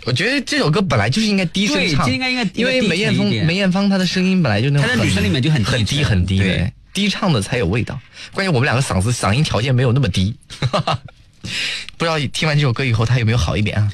[0.04, 8.00] 我觉得这首歌本来就是应该低声唱，应该应该因为梅艳芳梅艳芳她的声音本来就那她在女生里面就很很低很低，对，低唱的才有味道。
[8.32, 10.34] 关键我们两个嗓子嗓音条件没有那么低，
[11.96, 13.92] 不知道听完这首歌以后他有没有好一点啊？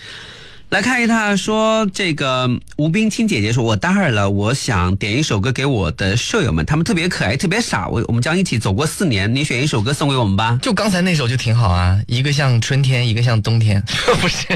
[0.70, 2.46] 来看一下，说这个
[2.76, 7.88] 吴冰清姐姐说：“我大二了，我想点一首歌给我的舍友们，他们特别可爱，特别傻。
[7.88, 10.58] 我我们将一起走过四年，你选一首歌送给我们吧。
[10.60, 13.82] 就刚才那首就挺好啊，一个像春天，一个像冬天，
[14.20, 14.46] 不是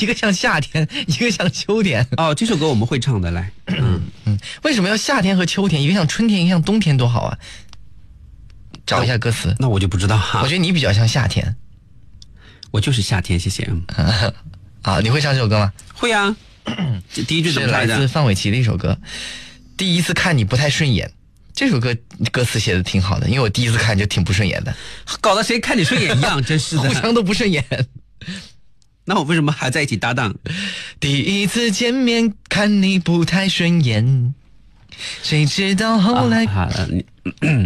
[0.00, 2.04] 一个像夏天，一个像秋天。
[2.18, 5.80] 哦，这首歌我们会唱的，来，嗯嗯，为什么要夏天和秋天？
[5.80, 7.38] 一个像春天，一个像冬天，多好啊！
[8.84, 10.40] 找一下歌词，那我就不知道哈。
[10.42, 11.54] 我觉得你比较像夏天，
[12.72, 13.70] 我就是夏天，谢谢。”
[14.82, 15.72] 啊，你会唱这首歌吗？
[15.94, 16.34] 会啊，
[17.26, 18.98] 第一句怎么来自范玮琪的一首歌。
[19.76, 21.10] 第一次看你不太顺眼，
[21.54, 21.96] 这首歌
[22.30, 24.74] 歌词写的挺好的，因为我第一次看就挺不顺眼的，
[25.20, 27.64] 搞得谁看你顺眼一样， 真是的，互相都不顺眼。
[29.04, 30.34] 那我为什么还在一起搭档？
[31.00, 34.34] 第一次见面看你不太顺眼，
[35.22, 36.46] 谁知道后来？
[36.46, 37.04] 好了，你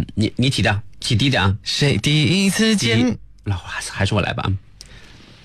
[0.15, 1.55] 你你起调，起低点啊。
[1.63, 3.17] 谁第一次见？
[3.43, 4.51] 那还是还是我来吧。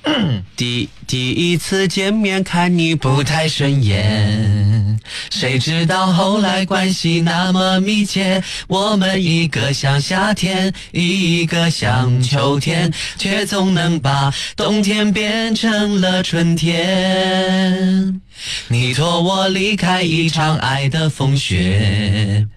[0.56, 4.98] 第第一次见面看你不太顺眼，
[5.30, 8.42] 谁知道后来关系那么密切？
[8.66, 18.20] 我们一个像夏天，一个像秋天，却总能把冬天变成了春天。
[18.68, 22.48] 你托我离开一场爱的风雪。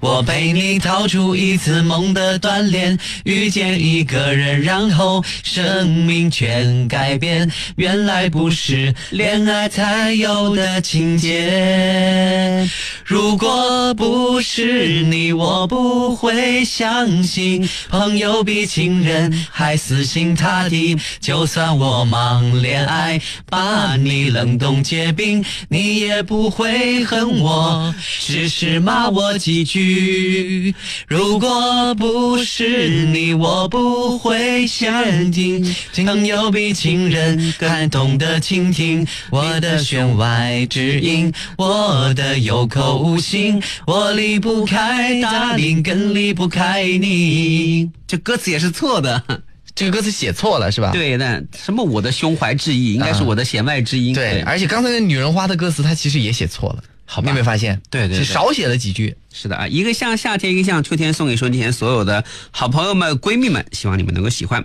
[0.00, 7.50] 我陪你逃出一次梦的锻炼，遇见一个人，然后生命全改变。
[7.76, 12.68] 原来不是恋爱才有的情节。
[13.04, 20.96] 如果不是你，我不会相信朋友比情人还死心塌地。
[21.20, 29.61] 就算我忙恋爱，把你冷冻结冰，你也不会恨我，只是骂我几。
[29.62, 30.74] 一句，
[31.06, 35.64] 如果不是你，我不会相信。
[36.04, 47.88] 朋友比情人更懂得倾听我的弦外之音，我的有口无心，我离不开大林，更离不开你。
[48.08, 49.22] 这歌词也是错的，
[49.76, 50.90] 这个歌词写错了是吧？
[50.90, 54.12] 对，那什么我的胸怀之意，应该是我的弦外之音。
[54.12, 56.82] 对，而且刚才那女人花的歌词，她其实也写错了。
[57.12, 57.78] 好，你有没有发现？
[57.90, 59.14] 对对，少写了几句。
[59.30, 64.64] 是的啊，一个像夏天，一个像秋天，送给收音机前所有的好朋友们、闺蜜们，希望你们能够喜欢。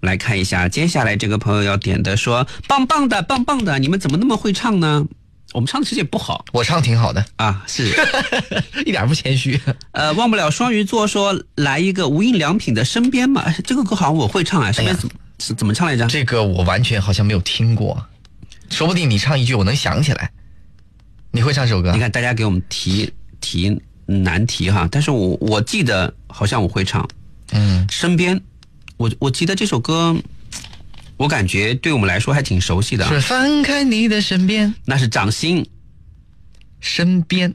[0.00, 5.06] 我们来看一下，接下来这个朋友要点的，说棒棒的，棒棒的，你们怎么那么会唱呢？
[5.52, 7.94] 我们唱的其实也不好，我唱挺好的啊，是
[8.84, 9.60] 一点不谦虚。
[9.92, 16.04] 呃，忘不了双鱼座说来一个无印良品的身边嘛，这个歌好像我会唱啊，身边怎么是怎么唱来着？
[16.08, 18.04] 这个我完全好像没有听过，
[18.70, 20.32] 说不定你唱一句我能想起来。
[21.36, 21.92] 你会唱这首歌？
[21.92, 23.12] 你看大家给我们提
[23.42, 27.06] 提难题哈，但是我我记得好像我会唱，
[27.52, 28.40] 嗯，身边，
[28.96, 30.16] 我我记得这首歌，
[31.18, 33.12] 我感觉对我们来说还挺熟悉的啊。
[33.12, 35.68] 是翻开你的身边，那是掌心。
[36.80, 37.52] 身边，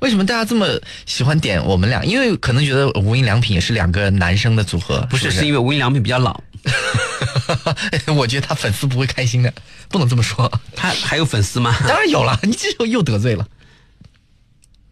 [0.00, 0.66] 为什么大家这么
[1.06, 2.04] 喜欢点我们俩？
[2.04, 6.38] 因为可能觉得无印良品也是两个男生的组合，不是，是是因为无印良品比较老。
[8.16, 9.52] 我觉得他粉丝不会开心的，
[9.88, 10.50] 不能这么说。
[10.74, 11.74] 他还有粉丝吗？
[11.86, 13.46] 当然有了，你这又又得罪了。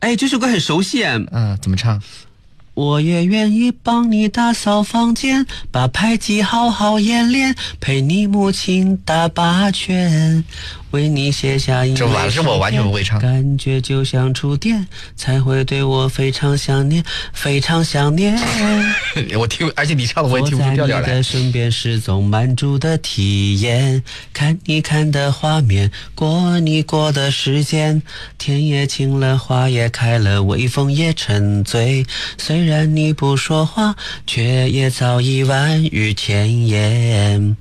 [0.01, 1.03] 哎，这首歌很熟悉。
[1.05, 2.03] 嗯，怎么唱？
[2.75, 10.43] 我也愿意帮你打扫房间，把排挤好好演练，陪你母亲打八拳，
[10.93, 13.21] 为你写下一这完了，这我完全不会唱。
[13.21, 14.87] 感觉就像触电，
[15.17, 18.39] 才会对我非常想念，非常想念。
[19.37, 21.03] 我听，而且你唱的我也听不出调调来。
[21.03, 28.03] 坐在你的身边，是种满足的体验，看你看的画面，过你过的时间，
[28.39, 32.07] 天也晴了，花也开了，微风也沉醉。
[32.39, 37.57] 虽然你不说话，却也早已万语千言，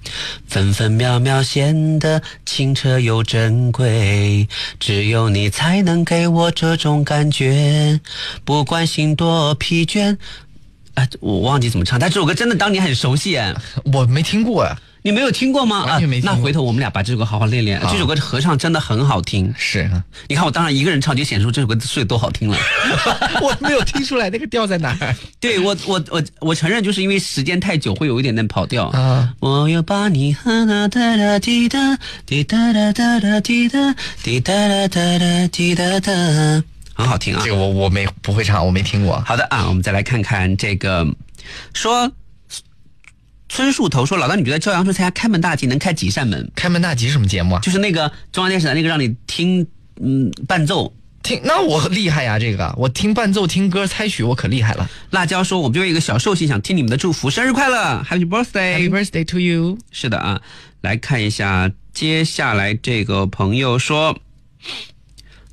[0.48, 4.48] 分分秒秒显得清澈又珍贵。
[4.80, 8.00] 只有你才能给我这种感觉，
[8.44, 10.18] 不管心多疲倦。
[10.94, 13.56] 啊，我忘记怎么唱，但这首歌真的当年很熟悉哎，
[13.94, 15.86] 我没听过啊，你没有听过吗？
[15.90, 16.00] 啊。
[16.24, 17.82] 那回头我们俩把这首歌好好练练。
[17.90, 20.04] 这首歌合唱真的很好听，是啊。
[20.28, 22.58] 你看我当然一个人唱，就显出这首歌是有多好听了。
[23.42, 25.16] 我没有听出来那个调在哪儿。
[25.40, 28.88] 对我，我我我承认，就是因为时间太久，会有一点点跑调。
[28.90, 36.64] 啊，我要把你和那哒哒滴哒滴哒哒哒哒滴哒滴哒哒哒哒滴哒哒。
[36.94, 37.42] 很好听啊！
[37.44, 39.20] 这个我我没不会唱，我没听过。
[39.26, 41.08] 好的啊，我们再来看看这个，
[41.74, 42.12] 说
[43.52, 46.50] 村树头说老大，你觉得朝阳春参加开门大吉能开几扇门？
[46.56, 47.60] 开门大吉什么节目啊？
[47.60, 49.68] 就是那个中央电视台那个让你听
[50.02, 50.94] 嗯伴奏。
[51.22, 52.40] 听，那我厉害呀！
[52.40, 54.90] 这个我听伴奏、听歌、猜曲，我可厉害了。
[55.10, 60.42] 辣椒说：“我们这边有一个小寿星，想听你们的祝福，生日快乐，Happy Birthday，Happy Birthday to you。”是的啊，
[60.80, 64.18] 来看一下接下来这个朋友说：“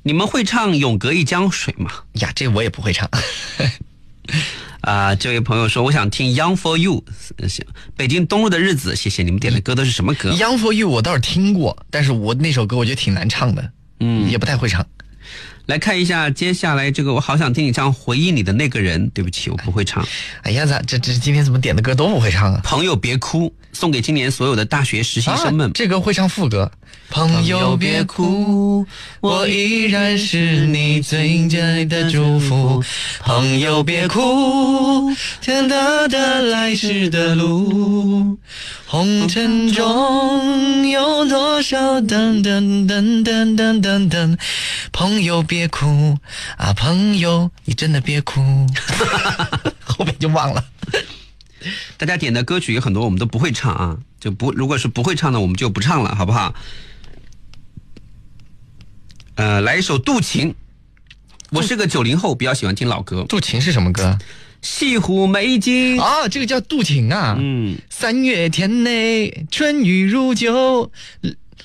[0.03, 1.91] 你们会唱《永隔一江水》吗？”
[2.21, 3.07] 呀，这我也不会唱。
[4.81, 7.03] 啊，这位朋友说：“我想听《Young for You》，
[7.47, 7.65] 行，
[7.97, 10.31] 北京东路的日子，谢谢你们点的歌都是什么歌？
[10.37, 14.85] 《Young for You》我倒是听过，但是我那首歌我觉得挺难唱的，嗯，也不太会唱。
[15.65, 19.07] 来看一下接下来这个，我好想听你唱《回忆你的那个人》。
[19.13, 20.03] 对不起，我不会唱。
[20.41, 22.61] 哎呀，咋这这今天怎么点的歌都不会唱啊？
[22.63, 25.69] 朋友别哭，送给今年所有的大学实习生们。
[25.69, 26.71] 啊、这个会唱副歌。
[27.11, 28.85] 朋友别哭，
[29.19, 32.83] 我依然是你最爱的祝福。
[33.21, 35.11] 朋友别哭，
[35.41, 38.37] 天大的来时的路，
[38.85, 44.37] 红尘中有多少等等等等等等等。
[44.91, 46.15] 朋友别哭
[46.57, 48.39] 啊，朋友，你真的别哭。
[49.83, 50.63] 后面就忘了。
[51.97, 56.53] 大家点的歌曲有很多我们都不会唱啊，就不如果是不会唱的，我们就不唱了，好不好？
[59.35, 60.51] 呃，来一首《渡情》。
[61.51, 63.21] 我是个九零后，比较喜欢听老歌。
[63.27, 64.17] 《渡情》是什么歌？
[64.61, 67.37] 西湖美景啊，这个叫《渡情》啊。
[67.39, 70.91] 嗯，三月天内，春雨如酒，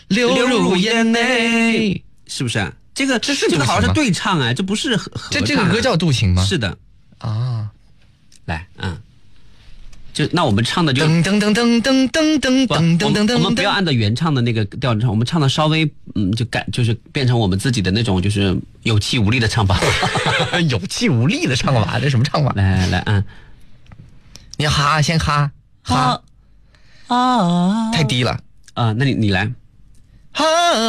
[0.09, 2.72] 流入眼内，是不是？
[2.95, 6.45] 这个这是这个好像是对唱哎，这不是合这这个歌叫《渡情》吗？
[6.47, 6.78] 是的。
[7.18, 7.68] 啊，
[8.45, 8.97] 来，嗯。
[10.15, 15.85] 就那我们唱的就噔噔噔噔噔噔噔噔噔噔噔，我们不要按照原唱的那个调唱，我们唱的稍微
[16.15, 19.77] 嗯就改，就是变成我们自己的那种就是有气无力的唱法。
[20.71, 22.53] 有气无力的唱法， 这什么唱法？
[22.55, 23.25] 来来来，嗯，
[24.57, 25.51] 你哈先哈
[25.83, 26.23] 哈。
[27.09, 28.39] 啊，太低了。
[28.75, 29.53] 啊，那你你来，
[30.33, 30.45] 哈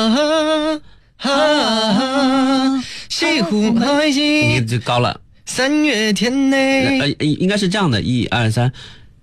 [0.09, 0.81] 哈
[1.17, 8.71] 哈，西湖美景，你就高了，三月天内，呃应该是这样的，一二三。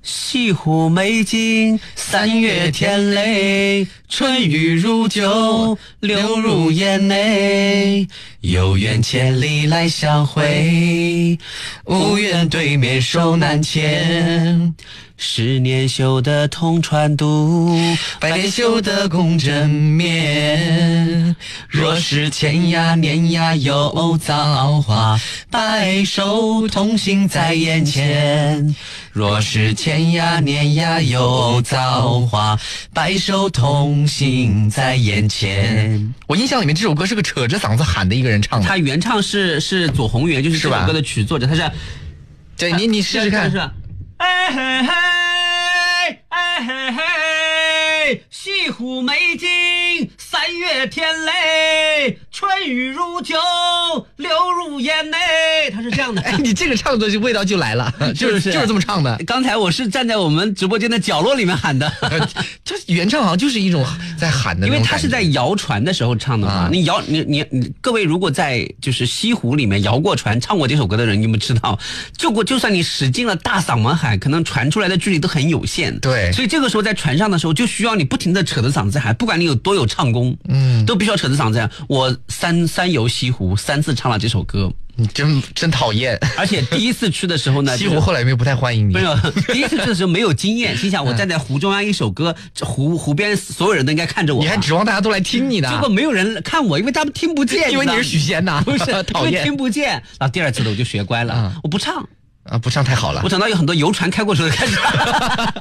[0.03, 8.09] 西湖美景，三月天嘞，春雨如酒，流入眼内。
[8.41, 11.39] 有缘千里来相会，
[11.85, 14.75] 无缘对面手难牵。
[15.17, 17.73] 十年修得同船渡，
[18.19, 21.37] 百年修得共枕眠。
[21.69, 28.75] 若是天涯年涯有造化，白首同行在眼前。
[29.13, 32.59] 若是天涯年涯有造化，
[32.95, 36.15] 白首同行在眼前。
[36.27, 41.71] 我印象里面这首歌是个扯着嗓子喊的一个人唱的，他原唱是是左宏元，就是这首歌的曲作者，他是。
[42.57, 43.51] 对你，你试试看。
[43.51, 43.59] 是。
[44.17, 53.37] 哎嘿嘿，哎嘿嘿，西湖美景，三月天雷，春雨如酒，
[54.17, 55.17] 流入眼内。
[55.73, 56.21] 他是这样的。
[56.23, 59.17] 哎，你这个唱的味道就来了， 就是就是这么唱的。
[59.25, 61.93] 刚才我是站在我们直播间的角落里面喊的，
[62.65, 63.87] 这原唱好像就是一种
[64.19, 66.69] 在喊的，因为他是在摇船的时候唱的嘛。
[66.73, 71.79] 你摇你你你，各位如果在就是西湖里面摇过船、唱过这首歌的人，你们知道，
[72.19, 75.97] 就过就算你使劲了大嗓门喊，可能传出来的距离都很有限。
[76.01, 81.71] 对，所以这个时候在船上的时候，就需要你不停的扯着嗓子喊，不管你有多有唱功，嗯，都必须要扯着嗓子喊。
[81.87, 84.73] 我三三游西湖，三次唱了这首歌。
[84.95, 86.19] 你真真讨厌！
[86.37, 88.93] 而且第一次去的时候呢， 西湖后来又不太欢迎你。
[88.93, 89.17] 没有，
[89.53, 95.71] 第一次去的时候没有经验，心想我站在湖中央一首歌，湖湖边所有人都应该看着我，你还指望大家都来听你的？
[95.71, 97.71] 结果没有人看我，因为他们听不见。
[97.73, 99.93] 因为你是许仙呐，不是 讨厌听不见。
[100.19, 102.07] 然后第二次的，我就学乖了，我不唱。
[102.45, 103.21] 啊，不唱太好了。
[103.25, 104.77] 我想到有很多游船开过时候开始，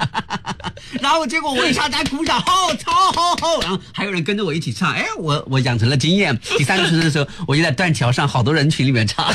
[1.00, 6.36] 然后结果我一下，大家鼓掌，好，超好，好，然后还有人跟着我一起唱，哎，我我养成了经验。
[6.58, 9.26] 第三次的时候，我就在断桥上好多人群里面唱，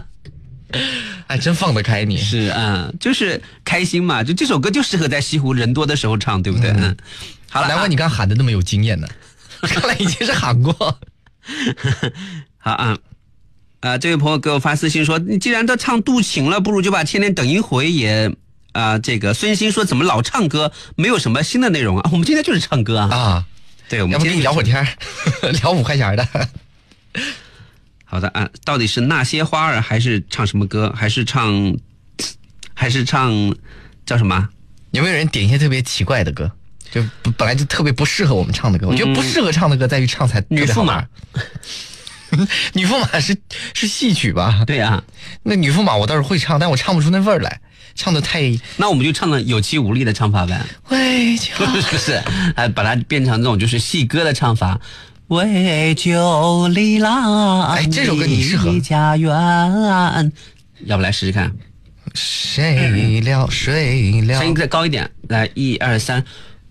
[1.28, 2.18] 哎，真放得开你。
[2.18, 6.70] 是啊，就是开心嘛，就这首歌就适合在西湖人多的时候唱，对不对？
[6.70, 6.94] 嗯。
[7.48, 9.08] 好了，难怪你刚喊的那么有经验呢，
[9.62, 10.74] 看来已经是喊过。
[12.58, 12.98] 好啊。
[13.86, 18.32] 啊，这位朋友给我发私信说：“你既然都唱《渡情》了，不如就把《千年等一回》也……
[18.72, 22.10] 啊，这个孙鑫说怎么老唱歌，没有什么新的内容啊？
[22.12, 23.08] 我们今天就是唱歌啊！
[23.16, 23.44] 啊，
[23.88, 24.86] 对，我们今天聊会儿天
[25.62, 26.28] 聊五块钱的。
[28.04, 30.92] 好的啊，到底是那些花儿，还是唱什么歌？
[30.94, 31.74] 还是唱，
[32.74, 33.32] 还是唱
[34.04, 34.46] 叫什么？
[34.90, 36.52] 有没有人点一些特别奇怪的歌？
[36.92, 37.02] 就
[37.38, 38.88] 本来就特别不适合我们唱的歌？
[38.88, 41.02] 我觉得不适合唱的歌在于唱才女驸马。”
[42.74, 43.36] 女驸马是
[43.74, 44.62] 是戏曲吧？
[44.66, 45.02] 对呀，
[45.42, 47.60] 那女驸马我倒是会唱，但我唱不出那味儿来，
[47.94, 48.58] 唱的太……
[48.76, 50.60] 那我们就唱的有气无力的唱法呗。
[50.90, 52.22] 为救不是，
[52.56, 54.80] 哎，把它变成这种就是戏歌的唱法。
[55.28, 58.78] 为救离郎，哎，这首歌你适合。
[58.78, 60.32] 家园，
[60.84, 61.52] 要不来试试看？
[62.14, 63.48] 谁了？
[63.50, 64.38] 谁了？
[64.38, 66.24] 声音再高一点，来，一二三。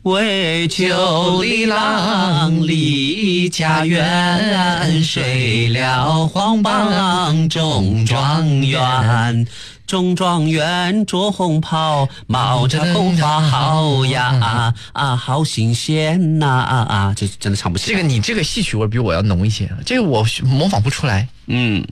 [0.05, 9.47] 为救离郎离家园，睡了黄榜中状元。
[9.87, 16.47] 中状元着红袍，冒着红花，好呀啊，好新鲜呐
[16.87, 17.13] 啊！
[17.15, 17.91] 这真的唱不起。
[17.91, 21.27] 这个你这个戏曲味比我要浓一些，这个我模仿不出来。
[21.47, 21.83] 嗯，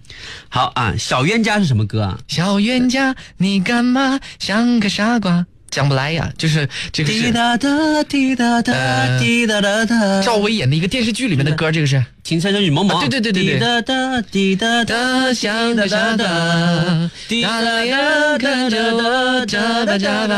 [0.49, 2.20] 好啊，小冤家是什么歌啊？
[2.28, 5.47] 小冤家，你干嘛像个傻瓜？
[5.74, 7.19] 讲不来呀，就是这个是。
[7.19, 7.67] 滴答答，
[8.03, 8.71] 滴答答，
[9.17, 10.21] 滴答答答。
[10.21, 12.95] 赵薇演的一个电视剧里面的歌，这个是《情深深雨蒙蒙》。
[12.99, 13.53] 对对对对对。
[13.55, 17.09] 滴答答，滴答答，像个傻瓜。
[17.28, 20.36] 滴答答，跟着我，眨巴眨巴。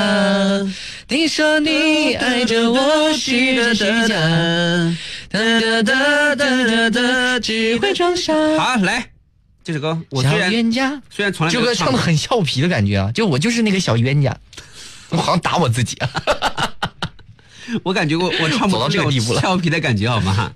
[1.09, 4.15] 你说你爱着我，是真是假？
[5.29, 8.33] 哒哒哒哒哒哒，只会装傻。
[8.57, 9.05] 好，来
[9.65, 10.49] 这首歌，我虽然
[11.09, 14.33] 虽然从来这歌唱的很俏皮的感觉啊，就我就是那个小冤家。
[15.17, 16.09] 我好像打我自己啊！
[17.83, 20.51] 我感觉我我唱不到这个地步了，俏皮的感觉好吗？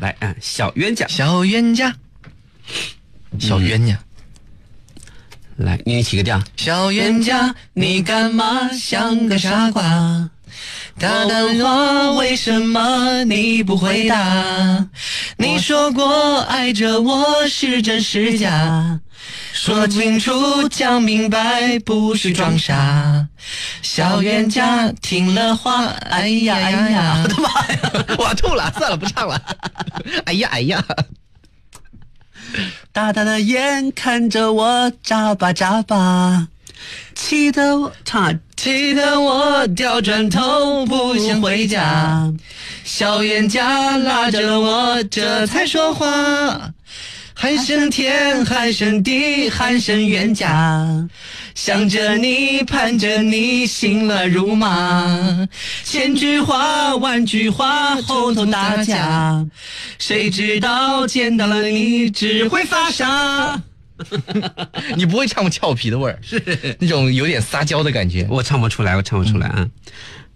[0.00, 1.94] 来，嗯，小冤家，小冤家，
[3.40, 3.98] 小冤家，
[5.56, 6.40] 来，你起个调。
[6.56, 10.30] 小冤家，你干嘛像个傻瓜？
[10.98, 14.86] 打电话为什么你不回答？
[15.38, 19.00] 你说过爱着我是真是假？
[19.52, 23.26] 说清楚，讲明白，不许装傻。
[23.82, 29.40] 小冤家听了话，哎呀哎呀，我的妈呀， 我吐了，算了，不唱了。
[30.26, 30.84] 哎呀哎呀，
[32.92, 36.48] 大大的眼看着我眨巴眨巴，
[37.14, 42.32] 气得我唱，气得我掉转头不想回家。
[42.84, 46.72] 小冤家拉着我，这才说话。
[47.40, 51.08] 海深天，喊声地，喊声冤家，
[51.54, 55.48] 想着你，盼着你，心乱如麻。
[55.82, 59.42] 千句话，万句话，后头打架。
[59.98, 63.62] 谁知道见到了你，只会发傻。
[64.94, 68.26] 你不会唱俏皮的味儿，是那种有点撒娇的感觉。
[68.28, 69.66] 我唱不出来，我唱不出来啊。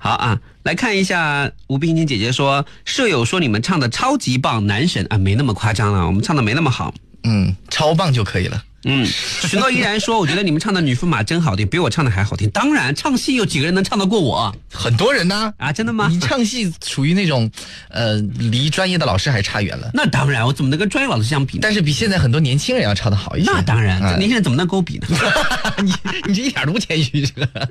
[0.05, 6.93] 好啊，来看一下吴冰晶姐姐说，舍友说你们唱的超级棒，男神啊，没那么夸张了，我们唱的没那么好，
[7.23, 8.63] 嗯，超棒就可以了。
[8.85, 12.51] 嗯，许诺依然说，我觉得你们唱的女驸马真好听，比我唱的还好听。
[12.51, 14.55] 当然，唱戏有几个人能唱得过我？
[14.71, 15.55] 很多人呢。
[15.57, 16.07] 啊，真的吗？
[16.11, 17.51] 你唱戏属于那种，
[17.89, 19.91] 呃，离专业的老师还差远了。
[19.95, 21.59] 那当然，我怎么能跟专业老师相比？
[21.63, 23.51] 但是比现在很多年轻人要唱的好一些。
[23.51, 25.07] 那当然，年轻人怎么能跟我比呢？
[25.83, 25.91] 你
[26.27, 27.71] 你这一点都不谦虚，这个。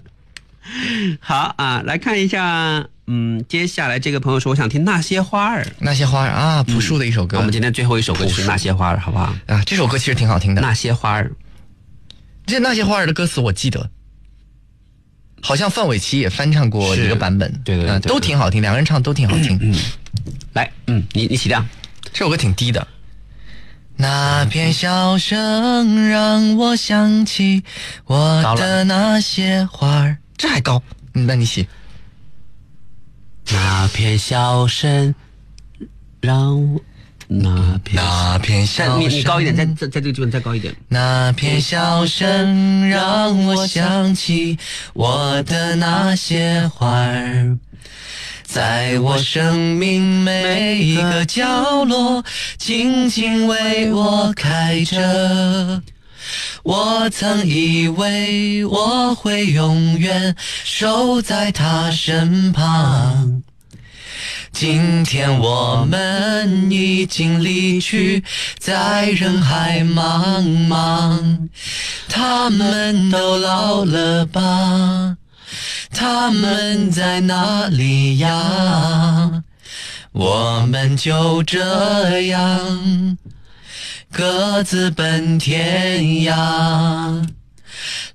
[1.19, 7.37] 好啊，来看一下嗯，接下来这个朋友说，我想听那些花儿，那些花儿啊，朴树的一首歌。
[7.37, 9.33] 我们今天最后一首歌就是那些花儿，好不好？
[9.47, 10.61] 啊，这首歌其实挺好听的。
[10.61, 11.31] 那些花儿，
[12.45, 13.89] 这那些花儿的歌词我记得，
[15.41, 19.59] 好像范玮琪也翻唱过一个版本，对对对，都挺好听，两个人唱都挺好听。
[19.61, 19.75] 嗯，
[20.53, 21.63] 来，嗯，你你起调，
[22.13, 22.87] 这首歌挺低的。
[23.95, 27.63] 那片笑声让我想起
[28.05, 30.83] 我的那些花儿，这还高？
[31.13, 31.65] 那你起。
[33.49, 35.15] 那片笑声
[36.19, 36.81] 让我
[37.29, 40.75] 那片那片笑声，你你高一点，在在在这个地方再高一点。
[40.89, 44.57] 那片笑声让我想起
[44.91, 47.57] 我的那些花儿。
[48.43, 52.21] 在我生命每一个角落，
[52.57, 55.81] 静静为我开着。
[56.63, 63.41] 我曾以为我会永远守在他身旁，
[64.51, 68.23] 今天我们已经离去，
[68.57, 71.49] 在人海茫茫。
[72.07, 75.17] 他们都老了吧？
[75.91, 79.43] 他们在哪里呀？
[80.11, 83.17] 我们就这样
[84.13, 86.33] 各自奔天涯。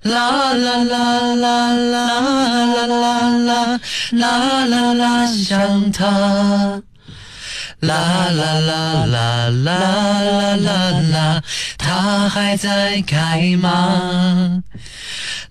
[0.03, 3.81] 啦啦啦啦啦啦啦啦
[4.13, 6.81] 啦啦啦，想他。
[7.81, 11.43] 啦啦啦啦啦啦啦啦，
[11.77, 14.63] 他还在开吗？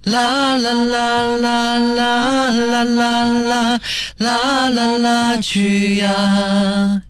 [0.06, 3.80] 啦啦啦啦啦啦啦啦
[4.18, 7.02] 啦啦啦去呀！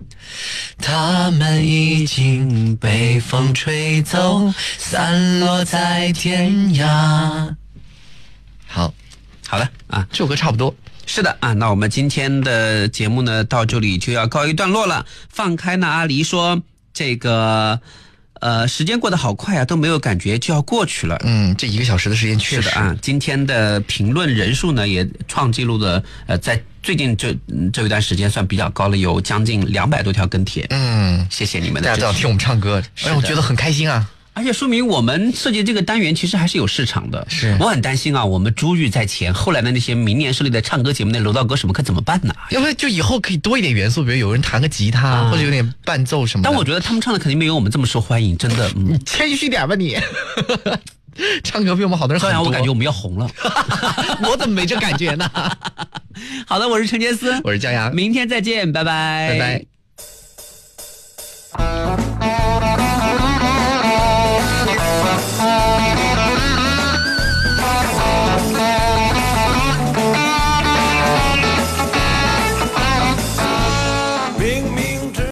[0.77, 7.55] 他们已经被风吹走，散落在天涯。
[8.65, 8.93] 好，
[9.47, 10.73] 好了啊，这首歌差不多。
[11.05, 15.05] 是的啊，那我们今天的节目呢，到这里就要告一段落了。
[15.29, 16.61] 放开那阿狸说
[16.93, 17.81] 这个。
[18.41, 21.19] 呃，时间过得好快啊，都没有感觉就要过去了。
[21.23, 22.95] 嗯，这一个小时的时间确实啊。
[23.01, 27.35] 今天的评论人数呢，也创纪录的，呃，在最近这
[27.73, 30.65] 这一段时间算比较高了，有将近两百多条跟帖。
[30.69, 31.89] 嗯，谢谢你们的。
[31.89, 34.09] 大家都要听我们唱歌，哎，我觉得很开心啊。
[34.37, 37.25] 而且说明我们设计这个单元其实还是有市场的。
[37.27, 42.31] 是，我很担心啊，我们珠玉在前，后来的那些明年设立的唱歌节目那楼道歌什么可怎么办呢？
[42.51, 46.43] 要不就以后可以多一点元素，比如有人弹个吉他，或者有点伴奏什么。
[46.43, 48.69] 但我觉得他们唱的肯定没有我们这么受欢迎，真的。
[48.75, 49.97] 你谦虚点吧你。
[51.43, 52.43] 唱歌比我们好的人很多。
[52.43, 53.27] 我感觉我们要红了。
[54.29, 55.27] 我怎么没这感觉呢？
[56.45, 59.65] 好的，我是陈杰斯，我是江阳，明天再见，拜拜，拜
[61.57, 62.36] 拜。